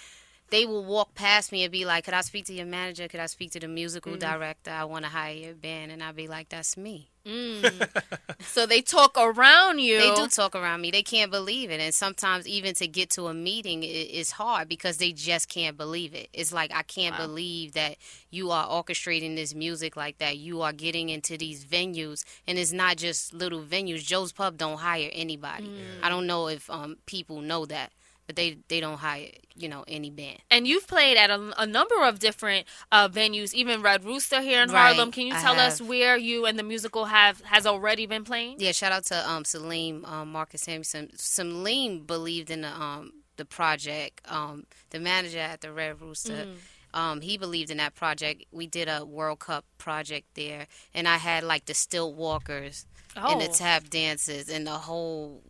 they 0.53 0.67
will 0.67 0.85
walk 0.85 1.15
past 1.15 1.51
me 1.51 1.65
and 1.65 1.73
be 1.73 1.87
like, 1.87 2.05
"Could 2.05 2.15
I 2.15 2.21
speak 2.21 2.45
to 2.47 2.53
your 2.53 2.67
manager? 2.67 3.09
Could 3.09 3.21
I 3.21 3.27
speak 3.27 3.53
to 3.53 3.61
the 3.61 3.69
musical 3.69 4.13
mm. 4.13 4.19
director? 4.19 4.71
I 4.71 4.85
want 4.85 5.07
to 5.07 5.11
hire 5.11 5.35
your 5.35 5.55
band." 5.55 5.91
And 5.91 6.03
I'll 6.03 6.13
be 6.13 6.29
like, 6.29 6.51
"That's 6.51 6.77
me." 6.77 7.09
Mm. 7.25 7.89
so 8.41 8.67
they 8.67 8.83
talk 8.83 9.17
around 9.17 9.79
you. 9.79 9.99
They 9.99 10.15
do 10.15 10.29
talk 10.29 10.55
around 10.55 10.83
me. 10.83 10.91
They 10.91 11.03
can't 11.03 11.31
believe 11.31 11.71
it, 11.71 11.81
and 11.81 11.95
sometimes 11.95 12.47
even 12.47 12.75
to 12.75 12.87
get 12.87 13.09
to 13.11 13.29
a 13.29 13.35
meeting 13.35 13.83
is 13.83 14.33
hard 14.33 14.69
because 14.69 14.99
they 14.99 15.13
just 15.13 15.49
can't 15.49 15.77
believe 15.77 16.15
it. 16.15 16.29
It's 16.35 16.53
like 16.53 16.71
I 16.75 16.83
can't 16.83 17.17
believe 17.17 17.73
that 17.73 17.97
you 18.31 18.51
are 18.51 18.67
orchestrating 18.69 19.37
this 19.37 19.55
music 19.55 19.97
like 19.97 20.19
that. 20.19 20.37
You 20.37 20.61
are 20.61 20.73
getting 20.73 21.09
into 21.09 21.39
these 21.39 21.65
venues, 21.65 22.25
and 22.47 22.59
it's 22.59 22.73
not 22.73 22.99
just 22.99 23.33
little 23.33 23.63
venues. 23.63 24.05
Joe's 24.05 24.33
Pub 24.33 24.59
don't 24.59 24.79
hire 24.79 25.09
anybody. 25.15 25.69
Mm. 25.69 26.05
I 26.05 26.11
don't 26.11 26.27
know 26.27 26.49
if 26.49 26.69
um, 26.69 26.99
people 27.07 27.41
know 27.41 27.65
that, 27.67 27.91
but 28.27 28.37
they 28.37 28.59
they 28.69 28.81
don't 28.81 28.99
hire 28.99 29.29
you 29.55 29.69
know 29.69 29.85
any 29.87 30.09
band. 30.11 30.39
and 30.51 30.67
you've 30.67 30.87
played 30.87 31.17
at 31.19 31.29
a, 31.31 31.53
a 31.59 31.67
number 31.67 32.03
of 32.05 32.19
different 32.19 32.67
uh, 32.91 33.09
venues, 33.09 33.53
even 33.55 33.83
Red 33.83 34.05
Rooster 34.05 34.41
here 34.41 34.63
in 34.63 34.71
Right, 34.71 34.95
Harlem. 34.95 35.11
Can 35.13 35.27
you 35.27 35.35
tell 35.35 35.59
us 35.61 35.81
where 35.81 36.17
you 36.17 36.47
and 36.47 36.59
the 36.59 36.63
musical 36.63 37.05
have 37.07 37.41
has 37.43 37.67
already 37.67 38.07
been 38.07 38.25
playing? 38.25 38.57
Yeah, 38.61 38.73
shout 38.73 38.93
out 38.93 39.05
to 39.07 39.31
um 39.31 39.45
Salim, 39.45 40.05
um, 40.07 40.33
Marcus 40.33 40.63
Samuelsson. 40.65 41.11
Salim 41.19 42.05
believed 42.07 42.51
in 42.51 42.63
the 42.63 42.69
um 42.69 43.13
the 43.37 43.45
project. 43.45 44.21
Um, 44.27 44.65
the 44.91 45.01
manager 45.01 45.39
at 45.39 45.61
the 45.61 45.73
Red 45.73 46.01
Rooster. 46.01 46.47
Um, 46.95 47.23
he 47.23 47.39
believed 47.39 47.71
in 47.71 47.79
that 47.79 47.95
project. 47.95 48.45
We 48.53 48.67
did 48.67 48.87
a 48.89 49.05
World 49.07 49.39
Cup 49.39 49.65
project 49.79 50.27
there, 50.35 50.67
and 50.95 51.09
I 51.09 51.17
had 51.17 51.43
like 51.43 51.65
the 51.65 51.73
stilt 51.73 52.15
walkers 52.17 52.85
and 53.17 53.41
the 53.41 53.49
Oh. 53.49 53.53
tap 53.53 53.89
dances, 53.89 54.49
and 54.51 54.67
the 54.67 54.73
whole 54.73 55.43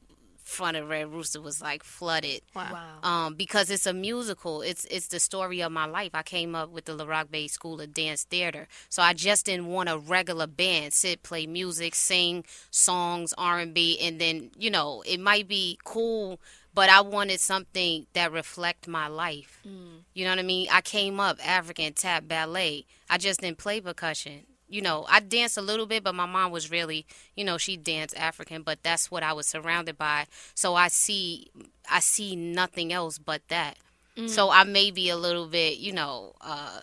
front 0.53 0.77
of 0.77 0.89
Red 0.89 1.13
Rooster 1.13 1.41
was 1.41 1.61
like 1.61 1.83
flooded. 1.83 2.43
Wow. 2.55 2.99
Um, 3.03 3.35
because 3.35 3.71
it's 3.71 3.87
a 3.87 3.93
musical. 3.93 4.63
It's 4.63 4.85
it's 4.85 5.09
the 5.09 5.19
story 5.19 5.63
of 5.63 5.73
my 5.73 5.87
life. 5.87 6.11
I 6.15 6.23
came 6.23 6.55
up 6.55 6.71
with 6.71 6.85
the 6.85 6.97
LaRocque 6.97 7.31
Bey 7.31 7.49
School 7.49 7.81
of 7.81 7.93
Dance 7.93 8.25
Theater, 8.25 8.69
so 8.89 9.03
I 9.03 9.15
just 9.15 9.47
didn't 9.47 9.67
want 9.67 9.89
a 9.89 9.99
regular 9.99 10.47
band 10.47 10.93
sit, 10.93 11.23
play 11.23 11.47
music, 11.47 11.95
sing 11.95 12.45
songs, 12.71 13.35
R 13.37 13.59
and 13.59 13.75
B, 13.75 13.99
and 14.01 14.21
then 14.21 14.51
you 14.57 14.71
know 14.71 15.03
it 15.07 15.19
might 15.19 15.49
be 15.49 15.79
cool, 15.85 16.39
but 16.75 16.89
I 16.89 17.01
wanted 17.01 17.41
something 17.41 18.07
that 18.13 18.31
reflect 18.33 18.87
my 18.87 19.09
life. 19.09 19.61
You 20.15 20.25
know 20.25 20.31
what 20.31 20.39
I 20.39 20.43
mean? 20.43 20.69
I 20.71 20.81
came 20.83 21.19
up 21.19 21.39
African 21.47 21.93
tap 21.95 22.29
ballet. 22.29 22.85
I 23.09 23.19
just 23.19 23.41
didn't 23.41 23.59
play 23.59 23.81
percussion. 23.81 24.43
You 24.73 24.81
know, 24.81 25.05
I 25.09 25.21
danced 25.21 25.59
a 25.59 25.63
little 25.63 25.85
bit, 25.85 26.03
but 26.03 26.15
my 26.15 26.25
mom 26.25 26.51
was 26.51 26.71
really, 26.71 27.05
you 27.37 27.45
know, 27.45 27.59
she 27.59 27.77
danced 27.77 28.17
African, 28.17 28.63
but 28.63 28.83
that's 28.83 29.11
what 29.11 29.23
I 29.23 29.35
was 29.35 29.47
surrounded 29.47 29.99
by. 29.99 30.27
So 30.55 30.75
I 30.75 30.89
see, 30.89 31.51
I 31.91 32.01
see 32.01 32.35
nothing 32.35 32.91
else 32.91 33.19
but 33.19 33.43
that. 33.49 33.77
Mm. 34.17 34.31
So 34.31 34.51
I 34.51 34.65
may 34.65 34.91
be 34.91 35.11
a 35.11 35.17
little 35.17 35.47
bit, 35.47 35.77
you 35.77 35.93
know, 35.93 36.35
uh, 36.41 36.81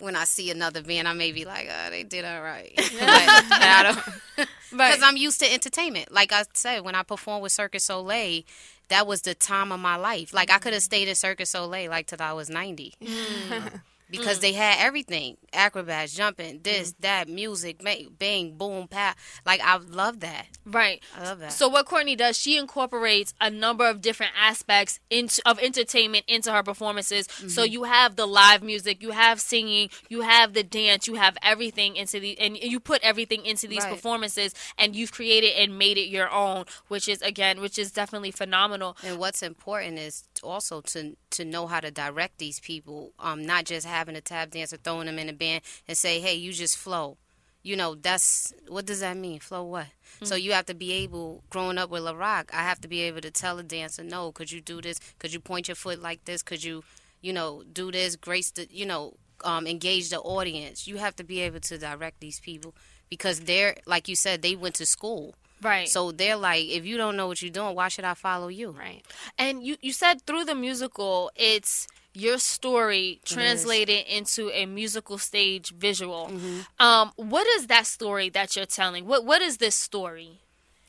when 0.00 0.16
I 0.16 0.24
see 0.24 0.50
another 0.50 0.82
band, 0.82 1.06
I 1.06 1.12
may 1.12 1.30
be 1.30 1.44
like, 1.44 1.68
oh, 1.70 1.90
they 1.90 2.02
did 2.02 2.24
all 2.24 2.42
right. 2.42 2.72
Because 4.70 5.02
I'm 5.02 5.16
used 5.16 5.40
to 5.40 5.52
entertainment. 5.52 6.10
Like 6.10 6.32
I 6.32 6.44
said, 6.54 6.80
when 6.84 6.94
I 6.96 7.02
performed 7.04 7.42
with 7.42 7.52
Circus 7.52 7.84
Soleil, 7.84 8.42
that 8.88 9.06
was 9.06 9.22
the 9.22 9.34
time 9.34 9.70
of 9.70 9.78
my 9.78 9.96
life. 9.96 10.34
Like 10.34 10.50
I 10.50 10.58
could 10.58 10.72
have 10.72 10.82
stayed 10.82 11.08
at 11.08 11.16
Circus 11.16 11.50
Soleil 11.50 11.90
like 11.90 12.06
till 12.08 12.20
I 12.20 12.32
was 12.32 12.50
90. 12.50 12.94
Mm 13.00 13.80
because 14.10 14.38
mm. 14.38 14.42
they 14.42 14.52
had 14.52 14.76
everything 14.78 15.36
acrobats 15.52 16.14
jumping 16.14 16.60
this 16.62 16.92
mm. 16.92 17.00
that 17.00 17.28
music 17.28 17.82
bang 18.18 18.56
boom 18.56 18.88
pow 18.88 19.12
like 19.46 19.60
i 19.62 19.76
love 19.76 20.20
that 20.20 20.46
right 20.66 21.02
i 21.16 21.24
love 21.24 21.38
that 21.38 21.52
so 21.52 21.68
what 21.68 21.86
courtney 21.86 22.16
does 22.16 22.38
she 22.38 22.56
incorporates 22.56 23.34
a 23.40 23.50
number 23.50 23.88
of 23.88 24.00
different 24.00 24.32
aspects 24.38 25.00
into, 25.10 25.40
of 25.46 25.58
entertainment 25.60 26.24
into 26.28 26.52
her 26.52 26.62
performances 26.62 27.26
mm-hmm. 27.26 27.48
so 27.48 27.62
you 27.62 27.84
have 27.84 28.16
the 28.16 28.26
live 28.26 28.62
music 28.62 29.02
you 29.02 29.10
have 29.10 29.40
singing 29.40 29.88
you 30.08 30.22
have 30.22 30.52
the 30.52 30.62
dance 30.62 31.06
you 31.06 31.14
have 31.14 31.36
everything 31.42 31.96
into 31.96 32.20
the 32.20 32.38
and 32.38 32.56
you 32.56 32.80
put 32.80 33.02
everything 33.02 33.44
into 33.44 33.66
these 33.66 33.84
right. 33.84 33.92
performances 33.92 34.54
and 34.78 34.94
you've 34.94 35.12
created 35.12 35.52
and 35.56 35.78
made 35.78 35.98
it 35.98 36.08
your 36.08 36.30
own 36.30 36.64
which 36.88 37.08
is 37.08 37.20
again 37.22 37.60
which 37.60 37.78
is 37.78 37.90
definitely 37.90 38.30
phenomenal 38.30 38.96
and 39.02 39.18
what's 39.18 39.42
important 39.42 39.98
is 39.98 40.24
also 40.42 40.80
to 40.80 41.16
to 41.30 41.44
know 41.44 41.66
how 41.66 41.80
to 41.80 41.90
direct 41.90 42.38
these 42.38 42.60
people 42.60 43.12
um 43.18 43.44
not 43.44 43.64
just 43.64 43.86
have 43.86 43.99
having 44.00 44.16
a 44.16 44.20
tap 44.22 44.50
dancer, 44.50 44.78
throwing 44.78 45.06
them 45.06 45.18
in 45.18 45.28
a 45.28 45.32
band, 45.34 45.62
and 45.86 45.96
say, 45.96 46.20
hey, 46.20 46.34
you 46.34 46.52
just 46.52 46.78
flow. 46.78 47.18
You 47.62 47.76
know, 47.76 47.94
that's 47.94 48.54
what 48.68 48.86
does 48.86 49.00
that 49.00 49.18
mean? 49.18 49.38
Flow 49.40 49.64
what? 49.64 49.84
Mm-hmm. 49.84 50.24
So 50.24 50.34
you 50.34 50.52
have 50.52 50.64
to 50.66 50.74
be 50.74 50.92
able, 51.04 51.44
growing 51.50 51.76
up 51.76 51.90
with 51.90 52.02
LaRocque, 52.02 52.54
I 52.54 52.62
have 52.62 52.80
to 52.80 52.88
be 52.88 53.02
able 53.02 53.20
to 53.20 53.30
tell 53.30 53.58
a 53.58 53.62
dancer, 53.62 54.02
no, 54.02 54.32
could 54.32 54.50
you 54.50 54.62
do 54.62 54.80
this? 54.80 54.98
Could 55.18 55.34
you 55.34 55.40
point 55.40 55.68
your 55.68 55.74
foot 55.74 56.00
like 56.00 56.24
this? 56.24 56.42
Could 56.42 56.64
you, 56.64 56.82
you 57.20 57.34
know, 57.34 57.62
do 57.70 57.92
this? 57.92 58.16
Grace 58.16 58.50
the, 58.50 58.66
you 58.70 58.86
know, 58.86 59.12
um, 59.44 59.66
engage 59.66 60.08
the 60.08 60.20
audience. 60.20 60.88
You 60.88 60.96
have 60.96 61.14
to 61.16 61.24
be 61.24 61.40
able 61.40 61.60
to 61.60 61.76
direct 61.76 62.20
these 62.20 62.40
people 62.40 62.74
because 63.10 63.40
they're, 63.40 63.76
like 63.84 64.08
you 64.08 64.16
said, 64.16 64.40
they 64.40 64.56
went 64.56 64.76
to 64.76 64.86
school. 64.86 65.34
Right. 65.60 65.86
So 65.86 66.12
they're 66.12 66.36
like, 66.36 66.64
if 66.64 66.86
you 66.86 66.96
don't 66.96 67.16
know 67.18 67.26
what 67.26 67.42
you're 67.42 67.50
doing, 67.50 67.74
why 67.74 67.88
should 67.88 68.06
I 68.06 68.14
follow 68.14 68.48
you? 68.48 68.70
Right. 68.70 69.02
And 69.36 69.62
you, 69.62 69.76
you 69.82 69.92
said 69.92 70.22
through 70.22 70.46
the 70.46 70.54
musical, 70.54 71.30
it's 71.36 71.86
your 72.12 72.38
story 72.38 73.20
translated 73.24 74.04
into 74.06 74.50
a 74.50 74.66
musical 74.66 75.18
stage 75.18 75.72
visual. 75.72 76.28
Mm-hmm. 76.32 76.84
Um, 76.84 77.12
what 77.16 77.46
is 77.46 77.68
that 77.68 77.86
story 77.86 78.28
that 78.30 78.56
you're 78.56 78.66
telling? 78.66 79.06
What 79.06 79.24
What 79.24 79.42
is 79.42 79.58
this 79.58 79.74
story? 79.74 80.40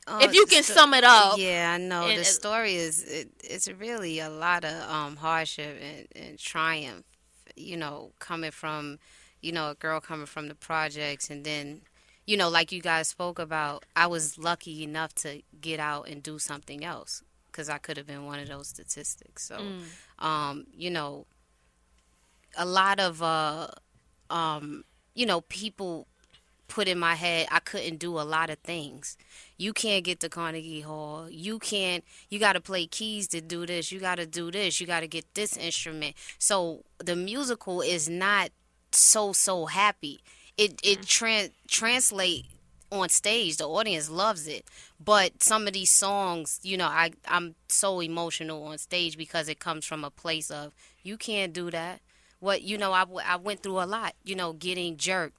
Oh, 0.07 0.19
if 0.19 0.33
you 0.33 0.45
can 0.47 0.63
sum 0.63 0.93
it 0.93 1.03
up. 1.03 1.37
Yeah, 1.37 1.73
I 1.75 1.77
know. 1.77 2.07
The 2.07 2.25
story 2.25 2.75
is 2.75 3.03
it, 3.03 3.29
it's 3.43 3.67
really 3.71 4.19
a 4.19 4.29
lot 4.29 4.65
of 4.65 4.89
um, 4.89 5.15
hardship 5.17 5.79
and, 5.81 6.07
and 6.15 6.39
triumph. 6.39 7.05
You 7.55 7.77
know, 7.77 8.11
coming 8.19 8.51
from 8.51 8.97
you 9.41 9.51
know 9.51 9.69
a 9.69 9.75
girl 9.75 9.99
coming 9.99 10.25
from 10.25 10.47
the 10.47 10.55
projects, 10.55 11.29
and 11.29 11.45
then 11.45 11.81
you 12.25 12.35
know, 12.35 12.49
like 12.49 12.71
you 12.71 12.81
guys 12.81 13.09
spoke 13.09 13.39
about, 13.39 13.83
I 13.95 14.07
was 14.07 14.37
lucky 14.37 14.83
enough 14.83 15.13
to 15.15 15.41
get 15.59 15.79
out 15.79 16.07
and 16.07 16.23
do 16.23 16.39
something 16.39 16.83
else 16.83 17.23
because 17.61 17.69
I 17.69 17.77
could 17.77 17.97
have 17.97 18.07
been 18.07 18.25
one 18.25 18.39
of 18.39 18.47
those 18.47 18.67
statistics. 18.67 19.45
So, 19.45 19.57
mm. 19.57 20.25
um, 20.25 20.65
you 20.75 20.89
know, 20.89 21.27
a 22.57 22.65
lot 22.65 22.99
of, 22.99 23.21
uh, 23.21 23.67
um, 24.31 24.83
you 25.13 25.27
know, 25.27 25.41
people 25.41 26.07
put 26.67 26.87
in 26.87 26.97
my 26.97 27.15
head 27.15 27.47
I 27.51 27.59
couldn't 27.59 27.97
do 27.97 28.17
a 28.17 28.23
lot 28.23 28.49
of 28.49 28.57
things. 28.59 29.15
You 29.57 29.73
can't 29.73 30.03
get 30.03 30.21
to 30.21 30.29
Carnegie 30.29 30.81
Hall. 30.81 31.29
You 31.29 31.59
can't. 31.59 32.03
You 32.29 32.39
got 32.39 32.53
to 32.53 32.61
play 32.61 32.87
keys 32.87 33.27
to 33.27 33.41
do 33.41 33.67
this. 33.67 33.91
You 33.91 33.99
got 33.99 34.15
to 34.15 34.25
do 34.25 34.49
this. 34.49 34.81
You 34.81 34.87
got 34.87 35.01
to 35.01 35.07
get 35.07 35.25
this 35.35 35.55
instrument. 35.55 36.15
So 36.39 36.83
the 36.97 37.15
musical 37.15 37.81
is 37.81 38.09
not 38.09 38.49
so 38.91 39.33
so 39.33 39.67
happy. 39.67 40.21
It 40.57 40.79
it 40.83 41.03
tra- 41.03 41.49
translate 41.67 42.45
on 42.91 43.09
stage. 43.09 43.57
The 43.57 43.67
audience 43.67 44.09
loves 44.09 44.47
it. 44.47 44.65
But 45.03 45.41
some 45.41 45.67
of 45.67 45.73
these 45.73 45.91
songs, 45.91 46.59
you 46.63 46.77
know, 46.77 46.87
I 46.87 47.11
I'm 47.27 47.55
so 47.67 48.01
emotional 48.01 48.63
on 48.63 48.77
stage 48.77 49.17
because 49.17 49.49
it 49.49 49.59
comes 49.59 49.85
from 49.85 50.03
a 50.03 50.09
place 50.09 50.51
of 50.51 50.73
you 51.03 51.17
can't 51.17 51.53
do 51.53 51.71
that. 51.71 52.01
What 52.39 52.61
you 52.61 52.77
know, 52.77 52.91
I, 52.91 53.05
I 53.25 53.35
went 53.37 53.63
through 53.63 53.81
a 53.81 53.85
lot. 53.85 54.13
You 54.23 54.35
know, 54.35 54.53
getting 54.53 54.97
jerked. 54.97 55.37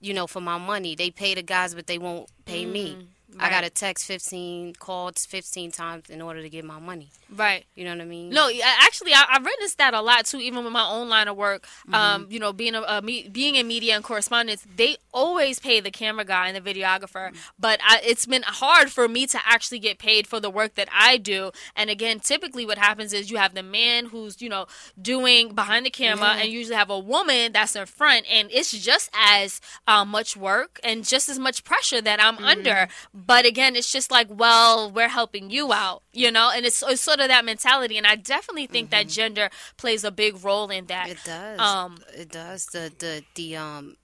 You 0.00 0.14
know, 0.14 0.26
for 0.26 0.40
my 0.40 0.58
money, 0.58 0.96
they 0.96 1.10
pay 1.10 1.34
the 1.34 1.42
guys, 1.42 1.74
but 1.74 1.86
they 1.86 1.98
won't 1.98 2.28
pay 2.44 2.64
mm. 2.64 2.72
me. 2.72 3.08
Right. 3.34 3.46
I 3.46 3.50
got 3.50 3.64
a 3.64 3.70
text 3.70 4.04
15, 4.06 4.74
called 4.74 5.18
15 5.18 5.70
times 5.70 6.10
in 6.10 6.20
order 6.20 6.42
to 6.42 6.50
get 6.50 6.64
my 6.64 6.78
money. 6.78 7.10
Right. 7.34 7.64
You 7.74 7.84
know 7.84 7.92
what 7.92 8.02
I 8.02 8.04
mean? 8.04 8.30
No, 8.30 8.50
actually, 8.80 9.14
I, 9.14 9.24
have 9.30 9.44
witnessed 9.44 9.78
that 9.78 9.94
a 9.94 10.02
lot 10.02 10.26
too, 10.26 10.38
even 10.38 10.64
with 10.64 10.72
my 10.72 10.86
own 10.86 11.08
line 11.08 11.28
of 11.28 11.36
work. 11.36 11.66
Mm-hmm. 11.86 11.94
Um, 11.94 12.26
you 12.28 12.38
know, 12.38 12.52
being 12.52 12.74
a, 12.74 12.82
a 12.82 13.02
me, 13.02 13.28
being 13.28 13.54
in 13.54 13.66
media 13.66 13.94
and 13.94 14.04
correspondence, 14.04 14.66
they 14.76 14.96
always 15.12 15.58
pay 15.58 15.80
the 15.80 15.90
camera 15.90 16.24
guy 16.24 16.48
and 16.48 16.56
the 16.56 16.60
videographer, 16.60 17.28
mm-hmm. 17.28 17.36
but 17.58 17.80
I, 17.82 18.00
it's 18.04 18.26
been 18.26 18.42
hard 18.44 18.90
for 18.90 19.08
me 19.08 19.26
to 19.28 19.38
actually 19.46 19.78
get 19.78 19.98
paid 19.98 20.26
for 20.26 20.40
the 20.40 20.50
work 20.50 20.74
that 20.74 20.88
I 20.92 21.16
do. 21.16 21.52
And 21.74 21.88
again, 21.88 22.20
typically, 22.20 22.66
what 22.66 22.78
happens 22.78 23.12
is 23.12 23.30
you 23.30 23.38
have 23.38 23.54
the 23.54 23.62
man 23.62 24.06
who's 24.06 24.42
you 24.42 24.50
know 24.50 24.66
doing 25.00 25.54
behind 25.54 25.86
the 25.86 25.90
camera, 25.90 26.26
mm-hmm. 26.26 26.40
and 26.40 26.50
usually 26.50 26.76
have 26.76 26.90
a 26.90 26.98
woman 26.98 27.52
that's 27.52 27.74
in 27.74 27.86
front, 27.86 28.26
and 28.30 28.48
it's 28.50 28.72
just 28.72 29.10
as 29.14 29.60
uh, 29.86 30.04
much 30.04 30.36
work 30.36 30.80
and 30.84 31.04
just 31.04 31.30
as 31.30 31.38
much 31.38 31.64
pressure 31.64 32.02
that 32.02 32.22
I'm 32.22 32.36
mm-hmm. 32.36 32.44
under 32.44 32.88
but 33.26 33.46
again, 33.46 33.76
it's 33.76 33.90
just 33.90 34.10
like, 34.10 34.28
well, 34.30 34.90
we're 34.90 35.08
helping 35.08 35.50
you 35.50 35.72
out, 35.72 36.02
you 36.12 36.30
know, 36.30 36.50
and 36.54 36.64
it's, 36.64 36.82
it's 36.82 37.02
sort 37.02 37.20
of 37.20 37.28
that 37.28 37.44
mentality. 37.44 37.98
And 37.98 38.06
I 38.06 38.16
definitely 38.16 38.66
think 38.66 38.90
mm-hmm. 38.90 39.02
that 39.02 39.08
gender 39.08 39.50
plays 39.76 40.04
a 40.04 40.10
big 40.10 40.44
role 40.44 40.70
in 40.70 40.86
that. 40.86 41.08
It 41.08 41.18
does. 41.24 41.58
Um, 41.58 41.98
it 42.14 42.30
does. 42.30 42.66
The 42.66 42.92
the 42.98 43.22
the 43.34 43.56
um, 43.56 43.96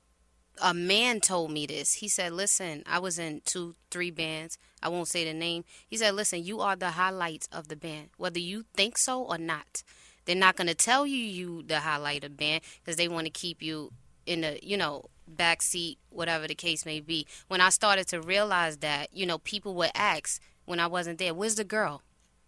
a 0.63 0.75
man 0.75 1.21
told 1.21 1.51
me 1.51 1.67
this. 1.67 1.95
He 1.95 2.09
said, 2.09 2.33
"Listen, 2.33 2.83
I 2.87 2.99
was 2.99 3.19
in 3.19 3.43
two, 3.45 3.75
three 3.91 4.11
bands. 4.11 4.59
I 4.83 4.89
won't 4.89 5.09
say 5.09 5.25
the 5.25 5.35
name." 5.35 5.65
He 5.87 5.97
said, 5.97 6.15
"Listen, 6.15 6.43
you 6.43 6.61
are 6.61 6.77
the 6.77 6.91
highlights 6.91 7.49
of 7.53 7.69
the 7.69 7.77
band, 7.77 8.11
whether 8.17 8.39
you 8.39 8.65
think 8.75 8.99
so 8.99 9.23
or 9.23 9.39
not. 9.39 9.83
They're 10.25 10.37
not 10.37 10.57
going 10.57 10.67
to 10.67 10.75
tell 10.75 11.07
you 11.07 11.17
you 11.17 11.63
the 11.63 11.81
highlight 11.81 12.23
of 12.23 12.37
band 12.37 12.63
because 12.81 12.97
they 12.97 13.09
want 13.09 13.27
to 13.27 13.31
keep 13.31 13.63
you 13.63 13.93
in 14.27 14.43
the, 14.43 14.59
you 14.63 14.77
know, 14.77 15.07
backseat, 15.37 15.97
whatever 16.11 16.47
the 16.47 16.55
case 16.55 16.85
may 16.87 17.01
be. 17.01 17.27
When 17.49 17.61
I 17.61 17.69
started 17.71 18.07
to 18.09 18.21
realize 18.21 18.79
that, 18.79 19.15
you 19.15 19.27
know, 19.27 19.39
people 19.39 19.75
would 19.75 19.91
ask 19.95 20.41
when 20.65 20.81
I 20.81 20.87
wasn't 20.87 21.19
there, 21.19 21.35
"Where's 21.35 21.57
the 21.57 21.65
girl? 21.65 22.03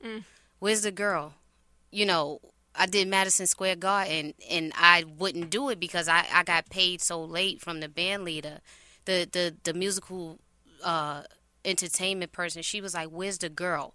Mm. 0.05 0.25
Where's 0.59 0.83
the 0.83 0.91
girl?" 0.91 1.35
You 1.91 2.07
know, 2.07 2.41
I 2.75 2.87
did 2.87 3.09
Madison 3.09 3.47
Square 3.47 3.77
Garden, 3.77 4.35
and 4.49 4.73
I 4.77 5.05
wouldn't 5.05 5.51
do 5.51 5.69
it 5.71 5.81
because 5.81 6.09
I, 6.09 6.27
I 6.33 6.45
got 6.45 6.71
paid 6.71 7.01
so 7.01 7.23
late 7.23 7.61
from 7.61 7.81
the 7.81 7.89
band 7.89 8.25
leader, 8.25 8.61
the 9.05 9.29
the 9.31 9.57
the 9.65 9.75
musical 9.75 10.39
uh, 10.85 11.23
entertainment 11.65 12.33
person. 12.33 12.63
She 12.63 12.81
was 12.81 12.95
like, 12.95 13.09
"Where's 13.09 13.39
the 13.39 13.49
girl?" 13.49 13.95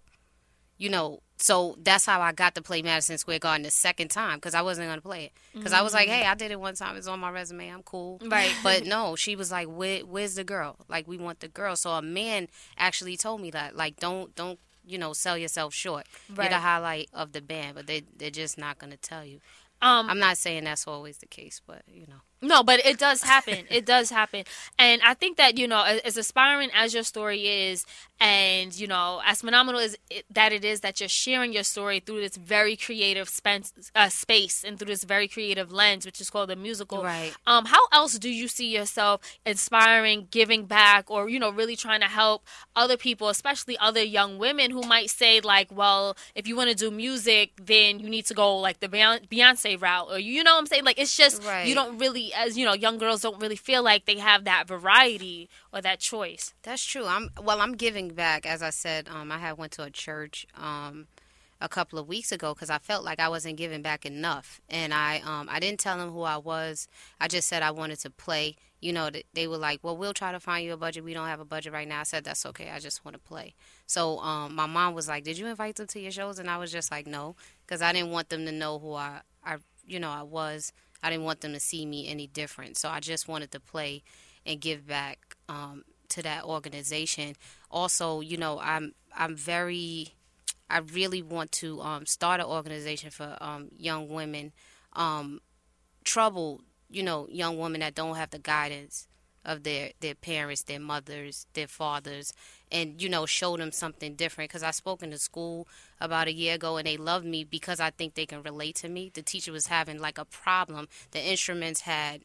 You 0.78 0.90
know, 0.90 1.22
so 1.38 1.76
that's 1.82 2.06
how 2.06 2.20
I 2.20 2.32
got 2.32 2.54
to 2.54 2.62
play 2.62 2.82
Madison 2.82 3.18
Square 3.18 3.40
Garden 3.40 3.62
the 3.62 3.70
second 3.70 4.08
time 4.08 4.38
because 4.38 4.54
I 4.54 4.62
wasn't 4.62 4.88
gonna 4.88 5.00
play 5.00 5.26
it 5.26 5.32
because 5.52 5.72
mm-hmm. 5.72 5.80
I 5.80 5.82
was 5.82 5.92
like, 5.92 6.08
mm-hmm. 6.08 6.20
hey, 6.20 6.26
I 6.26 6.34
did 6.34 6.50
it 6.50 6.58
one 6.58 6.74
time. 6.74 6.96
It's 6.96 7.06
on 7.06 7.20
my 7.20 7.30
resume. 7.30 7.68
I'm 7.68 7.82
cool. 7.82 8.20
Right. 8.24 8.54
But 8.62 8.86
no, 8.86 9.16
she 9.16 9.36
was 9.36 9.52
like, 9.52 9.68
Where, 9.68 10.00
where's 10.00 10.34
the 10.34 10.44
girl? 10.44 10.76
Like 10.88 11.06
we 11.06 11.18
want 11.18 11.40
the 11.40 11.48
girl. 11.48 11.76
So 11.76 11.90
a 11.90 12.02
man 12.02 12.48
actually 12.78 13.16
told 13.16 13.40
me 13.40 13.50
that, 13.50 13.76
like, 13.76 14.00
don't 14.00 14.34
don't 14.34 14.58
you 14.84 14.98
know 14.98 15.12
sell 15.12 15.36
yourself 15.36 15.74
short. 15.74 16.06
Right. 16.28 16.44
You're 16.44 16.58
the 16.58 16.62
highlight 16.62 17.10
of 17.12 17.32
the 17.32 17.42
band, 17.42 17.74
but 17.74 17.86
they 17.86 18.02
they're 18.16 18.30
just 18.30 18.56
not 18.56 18.78
gonna 18.78 18.96
tell 18.96 19.24
you. 19.24 19.40
Um, 19.82 20.08
I'm 20.08 20.18
not 20.18 20.38
saying 20.38 20.64
that's 20.64 20.86
always 20.86 21.18
the 21.18 21.26
case, 21.26 21.60
but 21.64 21.82
you 21.86 22.06
know. 22.06 22.22
No, 22.42 22.62
but 22.62 22.84
it 22.84 22.98
does 22.98 23.22
happen. 23.22 23.66
it 23.70 23.86
does 23.86 24.10
happen. 24.10 24.44
And 24.78 25.00
I 25.02 25.14
think 25.14 25.36
that, 25.38 25.58
you 25.58 25.66
know, 25.66 25.82
as, 25.82 26.00
as 26.00 26.16
aspiring 26.16 26.70
as 26.74 26.92
your 26.94 27.02
story 27.02 27.46
is, 27.46 27.86
and, 28.18 28.78
you 28.78 28.86
know, 28.86 29.20
as 29.26 29.42
phenomenal 29.42 29.78
as 29.78 29.94
it, 30.08 30.24
that 30.30 30.50
it 30.50 30.64
is 30.64 30.80
that 30.80 31.00
you're 31.00 31.08
sharing 31.08 31.52
your 31.52 31.62
story 31.62 32.00
through 32.00 32.20
this 32.20 32.36
very 32.36 32.74
creative 32.74 33.30
uh, 33.94 34.08
space 34.08 34.64
and 34.64 34.78
through 34.78 34.86
this 34.86 35.04
very 35.04 35.28
creative 35.28 35.70
lens, 35.70 36.06
which 36.06 36.18
is 36.18 36.30
called 36.30 36.48
the 36.48 36.56
musical. 36.56 37.04
Right. 37.04 37.34
Um, 37.46 37.66
how 37.66 37.80
else 37.92 38.18
do 38.18 38.30
you 38.30 38.48
see 38.48 38.68
yourself 38.68 39.20
inspiring, 39.44 40.28
giving 40.30 40.64
back, 40.64 41.10
or, 41.10 41.28
you 41.28 41.38
know, 41.38 41.50
really 41.50 41.76
trying 41.76 42.00
to 42.00 42.06
help 42.06 42.46
other 42.74 42.96
people, 42.96 43.28
especially 43.28 43.76
other 43.78 44.02
young 44.02 44.38
women 44.38 44.70
who 44.70 44.80
might 44.82 45.10
say, 45.10 45.40
like, 45.40 45.68
well, 45.70 46.16
if 46.34 46.48
you 46.48 46.56
want 46.56 46.70
to 46.70 46.76
do 46.76 46.90
music, 46.90 47.52
then 47.62 48.00
you 48.00 48.08
need 48.08 48.24
to 48.26 48.34
go, 48.34 48.56
like, 48.56 48.80
the 48.80 48.88
Beyonce 48.88 49.80
route, 49.80 50.08
or, 50.10 50.18
you 50.18 50.42
know 50.42 50.54
what 50.54 50.60
I'm 50.60 50.66
saying? 50.66 50.84
Like, 50.84 50.98
it's 50.98 51.14
just, 51.14 51.44
right. 51.44 51.66
you 51.66 51.74
don't 51.74 51.98
really 51.98 52.25
as 52.34 52.56
you 52.56 52.64
know, 52.64 52.74
young 52.74 52.98
girls 52.98 53.22
don't 53.22 53.40
really 53.40 53.56
feel 53.56 53.82
like 53.82 54.06
they 54.06 54.18
have 54.18 54.44
that 54.44 54.66
variety 54.66 55.48
or 55.72 55.80
that 55.82 56.00
choice. 56.00 56.54
That's 56.62 56.84
true. 56.84 57.06
I'm 57.06 57.30
well. 57.42 57.60
I'm 57.60 57.74
giving 57.74 58.08
back, 58.08 58.46
as 58.46 58.62
I 58.62 58.70
said. 58.70 59.08
Um, 59.08 59.30
I 59.30 59.38
had 59.38 59.58
went 59.58 59.72
to 59.72 59.82
a 59.82 59.90
church. 59.90 60.46
Um, 60.54 61.06
a 61.60 61.68
couple 61.68 61.98
of 61.98 62.06
weeks 62.06 62.32
ago 62.32 62.52
because 62.52 62.70
I 62.70 62.78
felt 62.78 63.04
like 63.04 63.18
I 63.18 63.28
wasn't 63.28 63.56
giving 63.56 63.82
back 63.82 64.04
enough, 64.04 64.60
and 64.68 64.92
I 64.92 65.20
um 65.24 65.48
I 65.50 65.60
didn't 65.60 65.80
tell 65.80 65.96
them 65.96 66.10
who 66.10 66.22
I 66.22 66.36
was. 66.36 66.88
I 67.20 67.28
just 67.28 67.48
said 67.48 67.62
I 67.62 67.70
wanted 67.70 67.98
to 68.00 68.10
play. 68.10 68.56
You 68.80 68.92
know, 68.92 69.10
they 69.32 69.46
were 69.46 69.56
like, 69.56 69.80
"Well, 69.82 69.96
we'll 69.96 70.12
try 70.12 70.32
to 70.32 70.40
find 70.40 70.64
you 70.64 70.74
a 70.74 70.76
budget. 70.76 71.02
We 71.04 71.14
don't 71.14 71.28
have 71.28 71.40
a 71.40 71.44
budget 71.44 71.72
right 71.72 71.88
now." 71.88 72.00
I 72.00 72.04
said, 72.04 72.24
"That's 72.24 72.44
okay. 72.46 72.70
I 72.70 72.78
just 72.78 73.04
want 73.04 73.14
to 73.14 73.18
play." 73.18 73.54
So 73.86 74.18
um, 74.18 74.54
my 74.54 74.66
mom 74.66 74.94
was 74.94 75.08
like, 75.08 75.24
"Did 75.24 75.38
you 75.38 75.46
invite 75.46 75.76
them 75.76 75.86
to 75.88 76.00
your 76.00 76.12
shows?" 76.12 76.38
And 76.38 76.50
I 76.50 76.58
was 76.58 76.70
just 76.70 76.90
like, 76.90 77.06
"No," 77.06 77.36
because 77.66 77.80
I 77.80 77.92
didn't 77.92 78.10
want 78.10 78.28
them 78.28 78.44
to 78.44 78.52
know 78.52 78.78
who 78.78 78.92
I, 78.94 79.20
I, 79.44 79.56
you 79.86 79.98
know, 79.98 80.10
I 80.10 80.22
was. 80.22 80.72
I 81.06 81.10
didn't 81.10 81.24
want 81.24 81.40
them 81.40 81.52
to 81.52 81.60
see 81.60 81.86
me 81.86 82.08
any 82.08 82.26
different. 82.26 82.76
So 82.76 82.88
I 82.88 82.98
just 82.98 83.28
wanted 83.28 83.52
to 83.52 83.60
play 83.60 84.02
and 84.44 84.60
give 84.60 84.88
back 84.88 85.36
um, 85.48 85.84
to 86.08 86.22
that 86.22 86.42
organization. 86.44 87.36
Also, 87.70 88.20
you 88.20 88.36
know, 88.36 88.58
I'm 88.60 88.92
I'm 89.16 89.36
very 89.36 90.14
I 90.68 90.78
really 90.78 91.22
want 91.22 91.52
to 91.52 91.80
um, 91.80 92.06
start 92.06 92.40
an 92.40 92.46
organization 92.46 93.10
for 93.10 93.36
um, 93.40 93.68
young 93.76 94.08
women, 94.08 94.50
um, 94.94 95.40
troubled, 96.02 96.62
you 96.90 97.04
know, 97.04 97.28
young 97.30 97.56
women 97.56 97.82
that 97.82 97.94
don't 97.94 98.16
have 98.16 98.30
the 98.30 98.40
guidance 98.40 99.06
of 99.44 99.62
their 99.62 99.92
their 100.00 100.16
parents, 100.16 100.64
their 100.64 100.80
mothers, 100.80 101.46
their 101.52 101.68
fathers, 101.68 102.32
and 102.70 103.00
you 103.00 103.08
know, 103.08 103.26
show 103.26 103.56
them 103.56 103.72
something 103.72 104.14
different. 104.14 104.50
Because 104.50 104.62
I 104.62 104.70
spoke 104.70 105.02
in 105.02 105.10
the 105.10 105.18
school 105.18 105.66
about 106.00 106.28
a 106.28 106.32
year 106.32 106.54
ago, 106.54 106.76
and 106.76 106.86
they 106.86 106.96
loved 106.96 107.26
me 107.26 107.44
because 107.44 107.80
I 107.80 107.90
think 107.90 108.14
they 108.14 108.26
can 108.26 108.42
relate 108.42 108.76
to 108.76 108.88
me. 108.88 109.10
The 109.12 109.22
teacher 109.22 109.52
was 109.52 109.66
having 109.66 109.98
like 109.98 110.18
a 110.18 110.24
problem. 110.24 110.88
The 111.12 111.24
instruments 111.24 111.82
had 111.82 112.22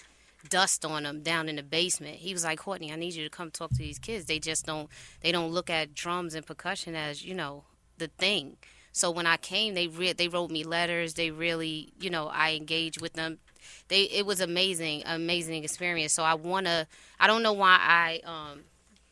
dust 0.49 0.85
on 0.85 1.03
them 1.03 1.21
down 1.21 1.49
in 1.49 1.55
the 1.57 1.63
basement. 1.63 2.17
He 2.17 2.33
was 2.33 2.43
like, 2.43 2.59
Courtney, 2.59 2.91
I 2.91 2.95
need 2.95 3.13
you 3.13 3.23
to 3.23 3.29
come 3.29 3.51
talk 3.51 3.71
to 3.71 3.77
these 3.77 3.99
kids. 3.99 4.25
They 4.25 4.39
just 4.39 4.65
don't 4.65 4.89
they 5.21 5.31
don't 5.31 5.51
look 5.51 5.69
at 5.69 5.93
drums 5.93 6.33
and 6.33 6.45
percussion 6.45 6.95
as 6.95 7.23
you 7.23 7.33
know 7.35 7.63
the 7.97 8.07
thing. 8.07 8.57
So 8.91 9.09
when 9.09 9.25
I 9.25 9.37
came, 9.37 9.73
they 9.73 9.87
re- 9.87 10.13
they 10.13 10.27
wrote 10.27 10.51
me 10.51 10.63
letters. 10.63 11.13
They 11.13 11.31
really, 11.31 11.93
you 11.99 12.09
know, 12.09 12.27
I 12.27 12.51
engaged 12.53 13.01
with 13.01 13.13
them. 13.13 13.39
They 13.87 14.03
it 14.03 14.25
was 14.25 14.41
amazing, 14.41 15.03
amazing 15.05 15.63
experience. 15.63 16.13
So 16.13 16.23
I 16.23 16.33
wanna. 16.33 16.87
I 17.19 17.27
don't 17.27 17.43
know 17.43 17.53
why 17.53 17.77
I 17.79 18.21
um, 18.25 18.61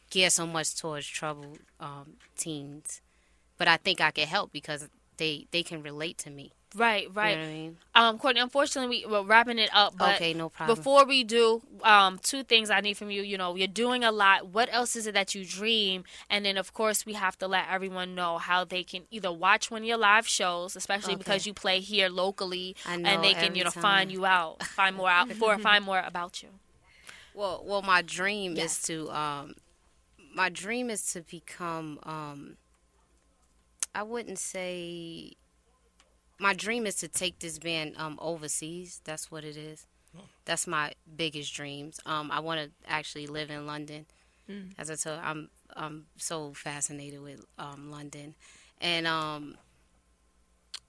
gear 0.09 0.29
so 0.29 0.45
much 0.45 0.75
towards 0.75 1.07
troubled 1.07 1.59
um, 1.79 2.13
teens, 2.37 3.01
but 3.57 3.67
I 3.67 3.77
think 3.77 4.01
I 4.01 4.11
can 4.11 4.27
help 4.27 4.51
because 4.51 4.87
they 5.17 5.47
they 5.51 5.63
can 5.63 5.81
relate 5.81 6.17
to 6.19 6.29
me. 6.29 6.53
Right, 6.75 7.07
right. 7.15 7.31
You 7.31 7.37
know 7.37 7.49
I 7.49 7.53
mean? 7.53 7.77
Um, 7.95 8.17
Courtney, 8.19 8.41
unfortunately, 8.41 9.03
we, 9.07 9.15
are 9.15 9.23
wrapping 9.23 9.57
it 9.57 9.71
up. 9.73 9.97
But 9.97 10.15
okay, 10.15 10.33
no 10.35 10.49
problem. 10.49 10.77
Before 10.77 11.03
we 11.03 11.23
do, 11.23 11.63
um, 11.83 12.19
two 12.21 12.43
things 12.43 12.69
I 12.69 12.79
need 12.79 12.95
from 12.95 13.09
you. 13.09 13.23
You 13.23 13.39
know, 13.39 13.55
you're 13.55 13.67
doing 13.67 14.03
a 14.03 14.11
lot. 14.11 14.47
What 14.47 14.69
else 14.71 14.95
is 14.95 15.07
it 15.07 15.15
that 15.15 15.33
you 15.33 15.45
dream? 15.45 16.03
And 16.29 16.45
then, 16.45 16.57
of 16.57 16.73
course, 16.73 17.07
we 17.07 17.13
have 17.13 17.37
to 17.39 17.47
let 17.47 17.65
everyone 17.69 18.13
know 18.13 18.37
how 18.37 18.65
they 18.65 18.83
can 18.83 19.03
either 19.09 19.31
watch 19.31 19.71
one 19.71 19.81
of 19.81 19.87
your 19.87 19.97
live 19.97 20.27
shows, 20.27 20.75
especially 20.75 21.13
okay. 21.13 21.19
because 21.19 21.47
you 21.47 21.55
play 21.55 21.79
here 21.79 22.07
locally, 22.07 22.75
and 22.85 23.03
they 23.03 23.33
can, 23.33 23.55
you 23.55 23.63
know, 23.63 23.71
time. 23.71 23.81
find 23.81 24.11
you 24.11 24.25
out, 24.27 24.61
find 24.63 24.95
more 24.95 25.09
out, 25.09 25.31
for 25.33 25.57
find 25.57 25.83
more 25.83 26.03
about 26.05 26.43
you. 26.43 26.49
Well, 27.33 27.63
well, 27.65 27.81
my 27.81 28.03
dream 28.03 28.55
yes. 28.55 28.77
is 28.77 28.83
to, 28.83 29.09
um, 29.11 29.55
my 30.39 30.47
dream 30.47 30.89
is 30.89 31.11
to 31.11 31.19
become, 31.19 31.99
um, 32.03 32.55
I 33.93 34.03
wouldn't 34.03 34.39
say 34.39 35.33
my 36.39 36.53
dream 36.53 36.85
is 36.85 36.95
to 36.99 37.09
take 37.09 37.39
this 37.39 37.59
band 37.59 37.95
um, 37.97 38.17
overseas. 38.21 39.01
That's 39.03 39.29
what 39.29 39.43
it 39.43 39.57
is. 39.57 39.85
Oh. 40.17 40.21
That's 40.45 40.65
my 40.65 40.93
biggest 41.13 41.53
dreams. 41.53 41.99
Um, 42.05 42.31
I 42.31 42.39
want 42.39 42.61
to 42.61 42.71
actually 42.87 43.27
live 43.27 43.49
in 43.49 43.67
London. 43.67 44.05
Mm. 44.49 44.71
As 44.77 44.89
I 44.89 44.95
told, 44.95 45.19
I'm 45.21 45.49
I'm 45.75 46.05
so 46.15 46.53
fascinated 46.53 47.21
with 47.21 47.45
um, 47.57 47.91
London, 47.91 48.33
and 48.79 49.05
um, 49.07 49.57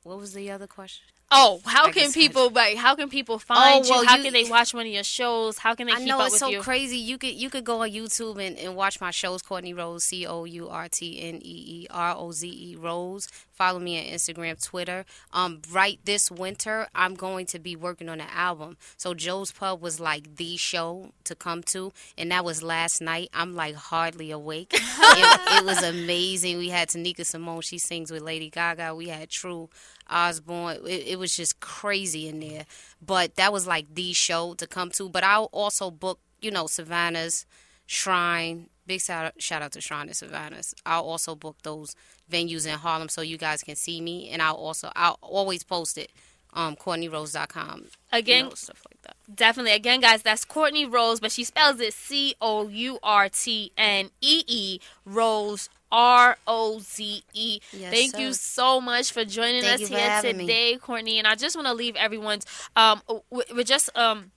what 0.05 0.17
was 0.19 0.33
the 0.33 0.49
other 0.53 0.69
question? 0.69 1.07
Oh, 1.33 1.61
how 1.65 1.87
I 1.87 1.93
can 1.93 2.11
people 2.11 2.51
like? 2.51 2.77
How 2.77 2.97
can 2.97 3.09
people 3.09 3.39
find 3.39 3.85
oh, 3.85 3.89
well, 3.89 4.03
you? 4.03 4.09
How 4.09 4.17
you, 4.17 4.25
can 4.25 4.33
they 4.33 4.51
watch 4.51 4.75
one 4.75 4.87
of 4.87 4.93
your 4.93 5.05
shows? 5.05 5.59
How 5.59 5.75
can 5.75 5.87
they 5.87 5.93
keep 5.93 6.03
I 6.03 6.05
know 6.05 6.19
up 6.19 6.27
it's 6.27 6.33
with 6.35 6.41
so 6.41 6.49
you? 6.49 6.61
crazy. 6.61 6.97
You 6.97 7.19
could 7.19 7.35
you 7.35 7.49
could 7.51 7.65
go 7.65 7.83
on 7.83 7.91
YouTube 7.91 8.45
and, 8.45 8.59
and 8.59 8.75
watch 8.75 9.01
my 9.01 9.13
shows. 9.13 9.41
Courtney 9.41 9.73
Rose, 9.73 10.03
C 10.03 10.27
O 10.27 10.45
U 10.45 10.69
R 10.69 10.89
T 10.89 11.21
N 11.23 11.37
E 11.37 11.85
E 11.85 11.87
R 11.89 12.15
O 12.17 12.33
Z 12.33 12.49
E 12.49 12.77
Rose. 12.77 13.29
Follow 13.53 13.79
me 13.79 13.99
on 13.99 14.15
Instagram, 14.15 14.61
Twitter. 14.65 15.05
Um, 15.33 15.61
right 15.71 16.01
this 16.05 16.31
winter, 16.31 16.89
I'm 16.95 17.15
going 17.15 17.47
to 17.47 17.59
be 17.59 17.77
working 17.77 18.09
on 18.09 18.21
an 18.21 18.29
album. 18.35 18.79
So 18.97 19.15
Joe's 19.15 19.53
Pub 19.53 19.83
was 19.83 20.01
like 20.01 20.37
the 20.37 20.57
show 20.57 21.13
to 21.25 21.35
come 21.35 21.63
to, 21.65 21.93
and 22.19 22.33
that 22.33 22.45
was 22.45 22.63
last 22.63 23.01
night. 23.01 23.29
I'm 23.35 23.55
like 23.55 23.75
hardly 23.75 24.31
awake. 24.31 24.71
it, 24.75 25.41
it 25.59 25.65
was 25.65 25.83
amazing. 25.83 26.59
We 26.59 26.71
had 26.71 26.89
Tanika 26.89 27.25
Simone. 27.25 27.61
She 27.61 27.79
sings 27.79 28.11
with 28.11 28.23
Lady 28.23 28.51
Gaga. 28.51 28.95
We 28.95 29.09
had 29.09 29.29
True 29.29 29.69
Osborne. 30.11 30.79
It, 30.87 31.09
it, 31.09 31.19
was 31.19 31.37
just 31.37 31.61
crazy 31.61 32.29
in 32.29 32.41
there. 32.41 32.67
But 33.05 33.37
that 33.37 33.53
was 33.53 33.67
like 33.67 33.95
the 33.95 34.13
show 34.13 34.55
to 34.55 34.67
come 34.67 34.91
to. 34.93 35.09
But 35.09 35.25
I'll 35.25 35.51
also 35.53 35.91
book, 35.91 36.21
you 36.41 36.51
know, 36.51 36.67
Savannah's 36.67 37.47
Shrine. 37.87 38.69
Big 38.87 39.01
shout, 39.01 39.41
shout 39.41 39.63
out 39.63 39.73
to 39.73 39.81
Shrine 39.81 40.09
and 40.09 40.17
Savannah's. 40.17 40.75
I'll 40.85 41.05
also 41.05 41.35
book 41.35 41.57
those 41.63 41.95
venues 42.31 42.67
in 42.67 42.79
Harlem 42.79 43.09
so 43.09 43.21
you 43.23 43.39
guys 43.39 43.63
can 43.63 43.77
see 43.77 44.01
me. 44.01 44.31
And 44.31 44.43
I'll 44.43 44.55
also, 44.55 44.91
I'll 44.97 45.19
always 45.23 45.63
post 45.63 45.97
it 45.97 46.11
um 46.53 46.77
CourtneyRose.com. 46.77 47.87
Again, 48.13 48.45
you 48.45 48.51
know, 48.51 48.55
stuff 48.55 48.83
like 48.91 49.03
that. 49.03 49.17
Definitely. 49.35 49.73
Again, 49.73 50.01
guys, 50.01 50.23
that's 50.23 50.45
Courtney 50.45 50.87
Rose, 50.87 51.21
but 51.21 51.33
she 51.33 51.45
spells 51.45 51.81
it 51.81 51.93
C 51.93 52.35
O 52.41 52.69
U 52.69 52.99
R 53.03 53.29
T 53.29 53.73
N 53.77 54.11
E 54.21 54.45
E 54.47 54.81
Rose 55.05 55.69
R 55.93 56.37
O 56.47 56.79
Z 56.81 57.23
E. 57.33 57.61
Thank 57.73 58.13
sir. 58.13 58.21
you 58.21 58.33
so 58.33 58.81
much 58.81 59.13
for 59.13 59.25
joining 59.25 59.63
Thank 59.63 59.83
us 59.83 59.89
here 59.89 60.21
today, 60.23 60.73
me. 60.73 60.79
Courtney. 60.79 61.19
And 61.19 61.27
I 61.27 61.35
just 61.35 61.57
want 61.57 61.67
to 61.69 61.75
leave 61.75 61.97
everyone's 61.97 62.47
um 62.77 63.03
with 63.31 63.67
just 63.67 63.97
um 63.97 64.33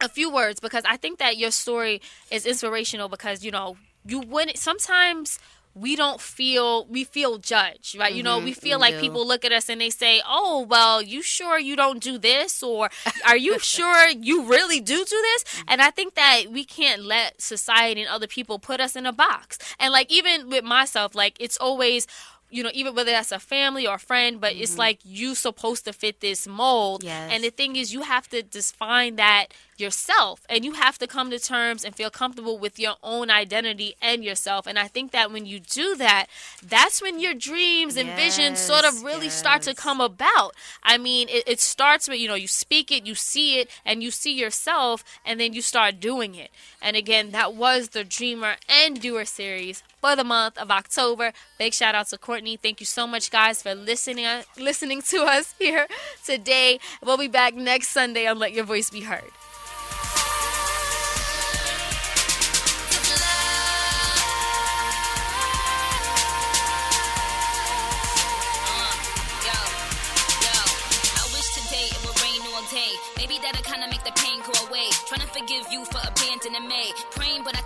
a 0.00 0.08
few 0.08 0.30
words 0.30 0.60
because 0.60 0.84
I 0.88 0.96
think 0.96 1.18
that 1.18 1.36
your 1.36 1.50
story 1.50 2.00
is 2.30 2.46
inspirational 2.46 3.08
because 3.08 3.44
you 3.44 3.50
know 3.50 3.76
you 4.04 4.20
wouldn't 4.20 4.58
sometimes 4.58 5.38
we 5.76 5.94
don't 5.94 6.20
feel 6.20 6.86
we 6.86 7.04
feel 7.04 7.36
judged 7.36 7.98
right 7.98 8.08
mm-hmm, 8.08 8.16
you 8.16 8.22
know 8.22 8.38
we 8.38 8.52
mm-hmm. 8.52 8.60
feel 8.60 8.78
we 8.78 8.82
like 8.82 8.94
do. 8.94 9.00
people 9.00 9.26
look 9.26 9.44
at 9.44 9.52
us 9.52 9.68
and 9.68 9.80
they 9.80 9.90
say 9.90 10.22
oh 10.26 10.66
well 10.68 11.02
you 11.02 11.20
sure 11.20 11.58
you 11.58 11.76
don't 11.76 12.02
do 12.02 12.16
this 12.16 12.62
or 12.62 12.88
are 13.26 13.36
you 13.36 13.58
sure 13.58 14.08
you 14.08 14.44
really 14.44 14.80
do 14.80 15.04
do 15.04 15.04
this 15.04 15.44
and 15.68 15.82
i 15.82 15.90
think 15.90 16.14
that 16.14 16.44
we 16.50 16.64
can't 16.64 17.02
let 17.02 17.40
society 17.40 18.00
and 18.00 18.10
other 18.10 18.26
people 18.26 18.58
put 18.58 18.80
us 18.80 18.96
in 18.96 19.04
a 19.04 19.12
box 19.12 19.58
and 19.78 19.92
like 19.92 20.10
even 20.10 20.48
with 20.48 20.64
myself 20.64 21.14
like 21.14 21.36
it's 21.38 21.58
always 21.58 22.06
you 22.48 22.62
know, 22.62 22.70
even 22.74 22.94
whether 22.94 23.10
that's 23.10 23.32
a 23.32 23.40
family 23.40 23.86
or 23.86 23.96
a 23.96 23.98
friend, 23.98 24.40
but 24.40 24.52
mm-hmm. 24.52 24.62
it's 24.62 24.78
like 24.78 25.00
you 25.04 25.34
supposed 25.34 25.84
to 25.84 25.92
fit 25.92 26.20
this 26.20 26.46
mold. 26.46 27.02
Yes. 27.02 27.30
And 27.32 27.42
the 27.42 27.50
thing 27.50 27.76
is, 27.76 27.92
you 27.92 28.02
have 28.02 28.28
to 28.28 28.42
just 28.42 28.76
find 28.76 29.18
that 29.18 29.48
yourself 29.80 30.40
and 30.48 30.64
you 30.64 30.72
have 30.72 30.98
to 30.98 31.06
come 31.06 31.30
to 31.30 31.38
terms 31.38 31.84
and 31.84 31.94
feel 31.94 32.10
comfortable 32.10 32.58
with 32.58 32.78
your 32.78 32.94
own 33.02 33.30
identity 33.30 33.94
and 34.00 34.24
yourself. 34.24 34.66
And 34.66 34.78
i 34.78 34.86
think 34.86 35.12
that 35.12 35.32
when 35.32 35.46
you 35.46 35.60
do 35.60 35.96
that 35.96 36.26
that's 36.62 37.02
when 37.02 37.20
your 37.20 37.34
dreams 37.34 37.96
and 37.96 38.08
yes, 38.08 38.36
visions 38.36 38.58
sort 38.58 38.84
of 38.84 39.02
really 39.02 39.26
yes. 39.26 39.34
start 39.34 39.62
to 39.62 39.74
come 39.74 40.00
about. 40.00 40.54
I 40.82 40.98
mean 40.98 41.28
it, 41.28 41.44
it 41.46 41.60
starts 41.60 42.08
with 42.08 42.18
you 42.18 42.28
know 42.28 42.34
you 42.34 42.48
speak 42.48 42.90
it 42.90 43.06
you 43.06 43.14
see 43.14 43.58
it 43.60 43.70
and 43.84 44.02
you 44.02 44.10
see 44.10 44.32
yourself 44.32 45.04
and 45.24 45.38
then 45.38 45.52
you 45.52 45.62
start 45.62 46.00
doing 46.00 46.34
it. 46.34 46.50
And 46.80 46.96
again 46.96 47.30
that 47.30 47.54
was 47.54 47.90
the 47.90 48.04
dreamer 48.04 48.56
and 48.68 49.00
doer 49.00 49.24
series 49.24 49.82
for 50.00 50.16
the 50.16 50.24
month 50.24 50.58
of 50.58 50.70
october. 50.70 51.32
Big 51.58 51.74
shout 51.74 51.94
out 51.94 52.08
to 52.08 52.18
courtney. 52.18 52.56
Thank 52.56 52.80
you 52.80 52.86
so 52.86 53.06
much 53.06 53.30
guys 53.30 53.62
for 53.62 53.74
listening 53.74 54.24
uh, 54.26 54.42
listening 54.58 55.02
to 55.02 55.24
us 55.24 55.54
here 55.58 55.86
today. 56.24 56.78
We'll 57.04 57.18
be 57.18 57.28
back 57.28 57.54
next 57.54 57.90
sunday 57.90 58.26
on 58.26 58.38
let 58.38 58.52
your 58.52 58.64
voice 58.64 58.90
be 58.90 59.02
heard 59.02 59.30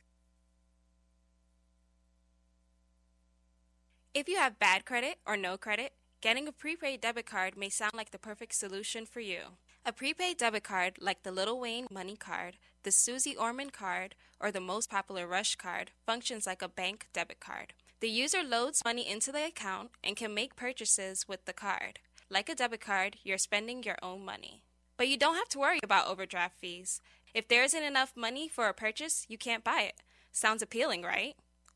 If 4.16 4.30
you 4.30 4.38
have 4.38 4.58
bad 4.58 4.86
credit 4.86 5.18
or 5.26 5.36
no 5.36 5.58
credit, 5.58 5.92
getting 6.22 6.48
a 6.48 6.52
prepaid 6.52 7.02
debit 7.02 7.26
card 7.26 7.54
may 7.54 7.68
sound 7.68 7.92
like 7.92 8.12
the 8.12 8.18
perfect 8.18 8.54
solution 8.54 9.04
for 9.04 9.20
you. 9.20 9.40
A 9.84 9.92
prepaid 9.92 10.38
debit 10.38 10.64
card 10.64 10.94
like 11.02 11.22
the 11.22 11.30
Little 11.30 11.60
Wayne 11.60 11.86
Money 11.90 12.16
Card, 12.16 12.56
the 12.82 12.90
Suze 12.90 13.36
Orman 13.38 13.68
card, 13.68 14.14
or 14.40 14.50
the 14.50 14.58
most 14.58 14.88
popular 14.88 15.26
Rush 15.26 15.56
card 15.56 15.90
functions 16.06 16.46
like 16.46 16.62
a 16.62 16.68
bank 16.68 17.08
debit 17.12 17.40
card. 17.40 17.74
The 18.00 18.08
user 18.08 18.42
loads 18.42 18.80
money 18.86 19.06
into 19.06 19.32
the 19.32 19.44
account 19.44 19.90
and 20.02 20.16
can 20.16 20.32
make 20.32 20.56
purchases 20.56 21.28
with 21.28 21.44
the 21.44 21.52
card. 21.52 21.98
Like 22.30 22.48
a 22.48 22.54
debit 22.54 22.80
card, 22.80 23.16
you're 23.22 23.36
spending 23.36 23.82
your 23.82 23.98
own 24.02 24.24
money. 24.24 24.62
But 24.96 25.08
you 25.08 25.18
don't 25.18 25.36
have 25.36 25.50
to 25.50 25.58
worry 25.58 25.80
about 25.82 26.08
overdraft 26.08 26.58
fees. 26.58 27.02
If 27.34 27.48
there 27.48 27.64
isn't 27.64 27.82
enough 27.82 28.14
money 28.16 28.48
for 28.48 28.68
a 28.68 28.72
purchase, 28.72 29.26
you 29.28 29.36
can't 29.36 29.62
buy 29.62 29.82
it. 29.82 30.00
Sounds 30.32 30.62
appealing, 30.62 31.02
right? 31.02 31.34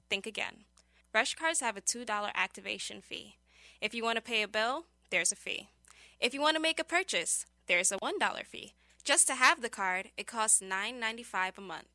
Think 0.08 0.24
again. 0.26 0.64
Rush 1.12 1.34
cards 1.34 1.60
have 1.60 1.76
a 1.76 1.80
$2 1.80 2.30
activation 2.36 3.00
fee. 3.00 3.36
If 3.80 3.94
you 3.94 4.04
want 4.04 4.16
to 4.16 4.22
pay 4.22 4.42
a 4.42 4.48
bill, 4.48 4.84
there's 5.10 5.32
a 5.32 5.36
fee. 5.36 5.68
If 6.20 6.32
you 6.34 6.40
want 6.40 6.54
to 6.54 6.62
make 6.62 6.78
a 6.78 6.84
purchase, 6.84 7.46
there's 7.66 7.90
a 7.90 7.98
$1 7.98 8.46
fee. 8.46 8.74
Just 9.02 9.26
to 9.26 9.34
have 9.34 9.60
the 9.60 9.68
card, 9.68 10.10
it 10.16 10.28
costs 10.28 10.62
$9.95 10.62 11.58
a 11.58 11.60
month. 11.60 11.88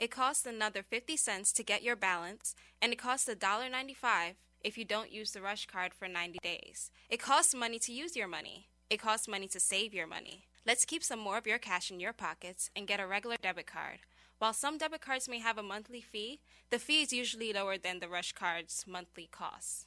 It 0.00 0.10
costs 0.10 0.44
another 0.44 0.82
50 0.82 1.16
cents 1.16 1.52
to 1.52 1.62
get 1.62 1.84
your 1.84 1.94
balance, 1.94 2.56
and 2.82 2.92
it 2.92 2.98
costs 2.98 3.28
$1.95 3.28 4.34
if 4.64 4.76
you 4.76 4.84
don't 4.84 5.12
use 5.12 5.32
the 5.32 5.40
Rush 5.40 5.66
card 5.66 5.94
for 5.94 6.08
90 6.08 6.38
days. 6.42 6.90
It 7.08 7.20
costs 7.20 7.54
money 7.54 7.78
to 7.78 7.92
use 7.92 8.16
your 8.16 8.28
money. 8.28 8.66
It 8.90 9.00
costs 9.00 9.28
money 9.28 9.46
to 9.48 9.60
save 9.60 9.94
your 9.94 10.08
money. 10.08 10.46
Let's 10.66 10.84
keep 10.84 11.04
some 11.04 11.20
more 11.20 11.38
of 11.38 11.46
your 11.46 11.58
cash 11.58 11.92
in 11.92 12.00
your 12.00 12.12
pockets 12.12 12.70
and 12.74 12.88
get 12.88 12.98
a 12.98 13.06
regular 13.06 13.36
debit 13.40 13.66
card. 13.66 14.00
While 14.38 14.52
some 14.52 14.78
debit 14.78 15.00
cards 15.00 15.28
may 15.28 15.40
have 15.40 15.58
a 15.58 15.64
monthly 15.64 16.00
fee, 16.00 16.38
the 16.70 16.78
fee 16.78 17.02
is 17.02 17.12
usually 17.12 17.52
lower 17.52 17.76
than 17.76 17.98
the 17.98 18.08
Rush 18.08 18.32
card's 18.32 18.84
monthly 18.86 19.28
costs. 19.32 19.86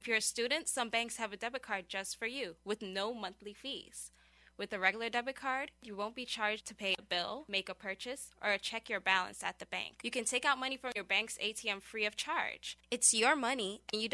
If 0.00 0.08
you're 0.08 0.16
a 0.16 0.20
student, 0.20 0.68
some 0.68 0.88
banks 0.88 1.18
have 1.18 1.32
a 1.32 1.36
debit 1.36 1.62
card 1.62 1.84
just 1.88 2.18
for 2.18 2.26
you 2.26 2.56
with 2.64 2.82
no 2.82 3.14
monthly 3.14 3.54
fees. 3.54 4.10
With 4.58 4.72
a 4.72 4.78
regular 4.80 5.08
debit 5.08 5.36
card, 5.36 5.70
you 5.80 5.94
won't 5.94 6.16
be 6.16 6.24
charged 6.24 6.66
to 6.66 6.74
pay 6.74 6.94
a 6.98 7.02
bill, 7.02 7.44
make 7.48 7.68
a 7.68 7.74
purchase, 7.74 8.30
or 8.42 8.58
check 8.58 8.90
your 8.90 9.00
balance 9.00 9.44
at 9.44 9.60
the 9.60 9.66
bank. 9.66 10.00
You 10.02 10.10
can 10.10 10.24
take 10.24 10.44
out 10.44 10.58
money 10.58 10.76
from 10.76 10.90
your 10.96 11.04
bank's 11.04 11.38
ATM 11.38 11.80
free 11.80 12.04
of 12.04 12.16
charge. 12.16 12.76
It's 12.90 13.14
your 13.14 13.36
money 13.36 13.82
and 13.92 14.02
you 14.02 14.08
don't 14.08 14.10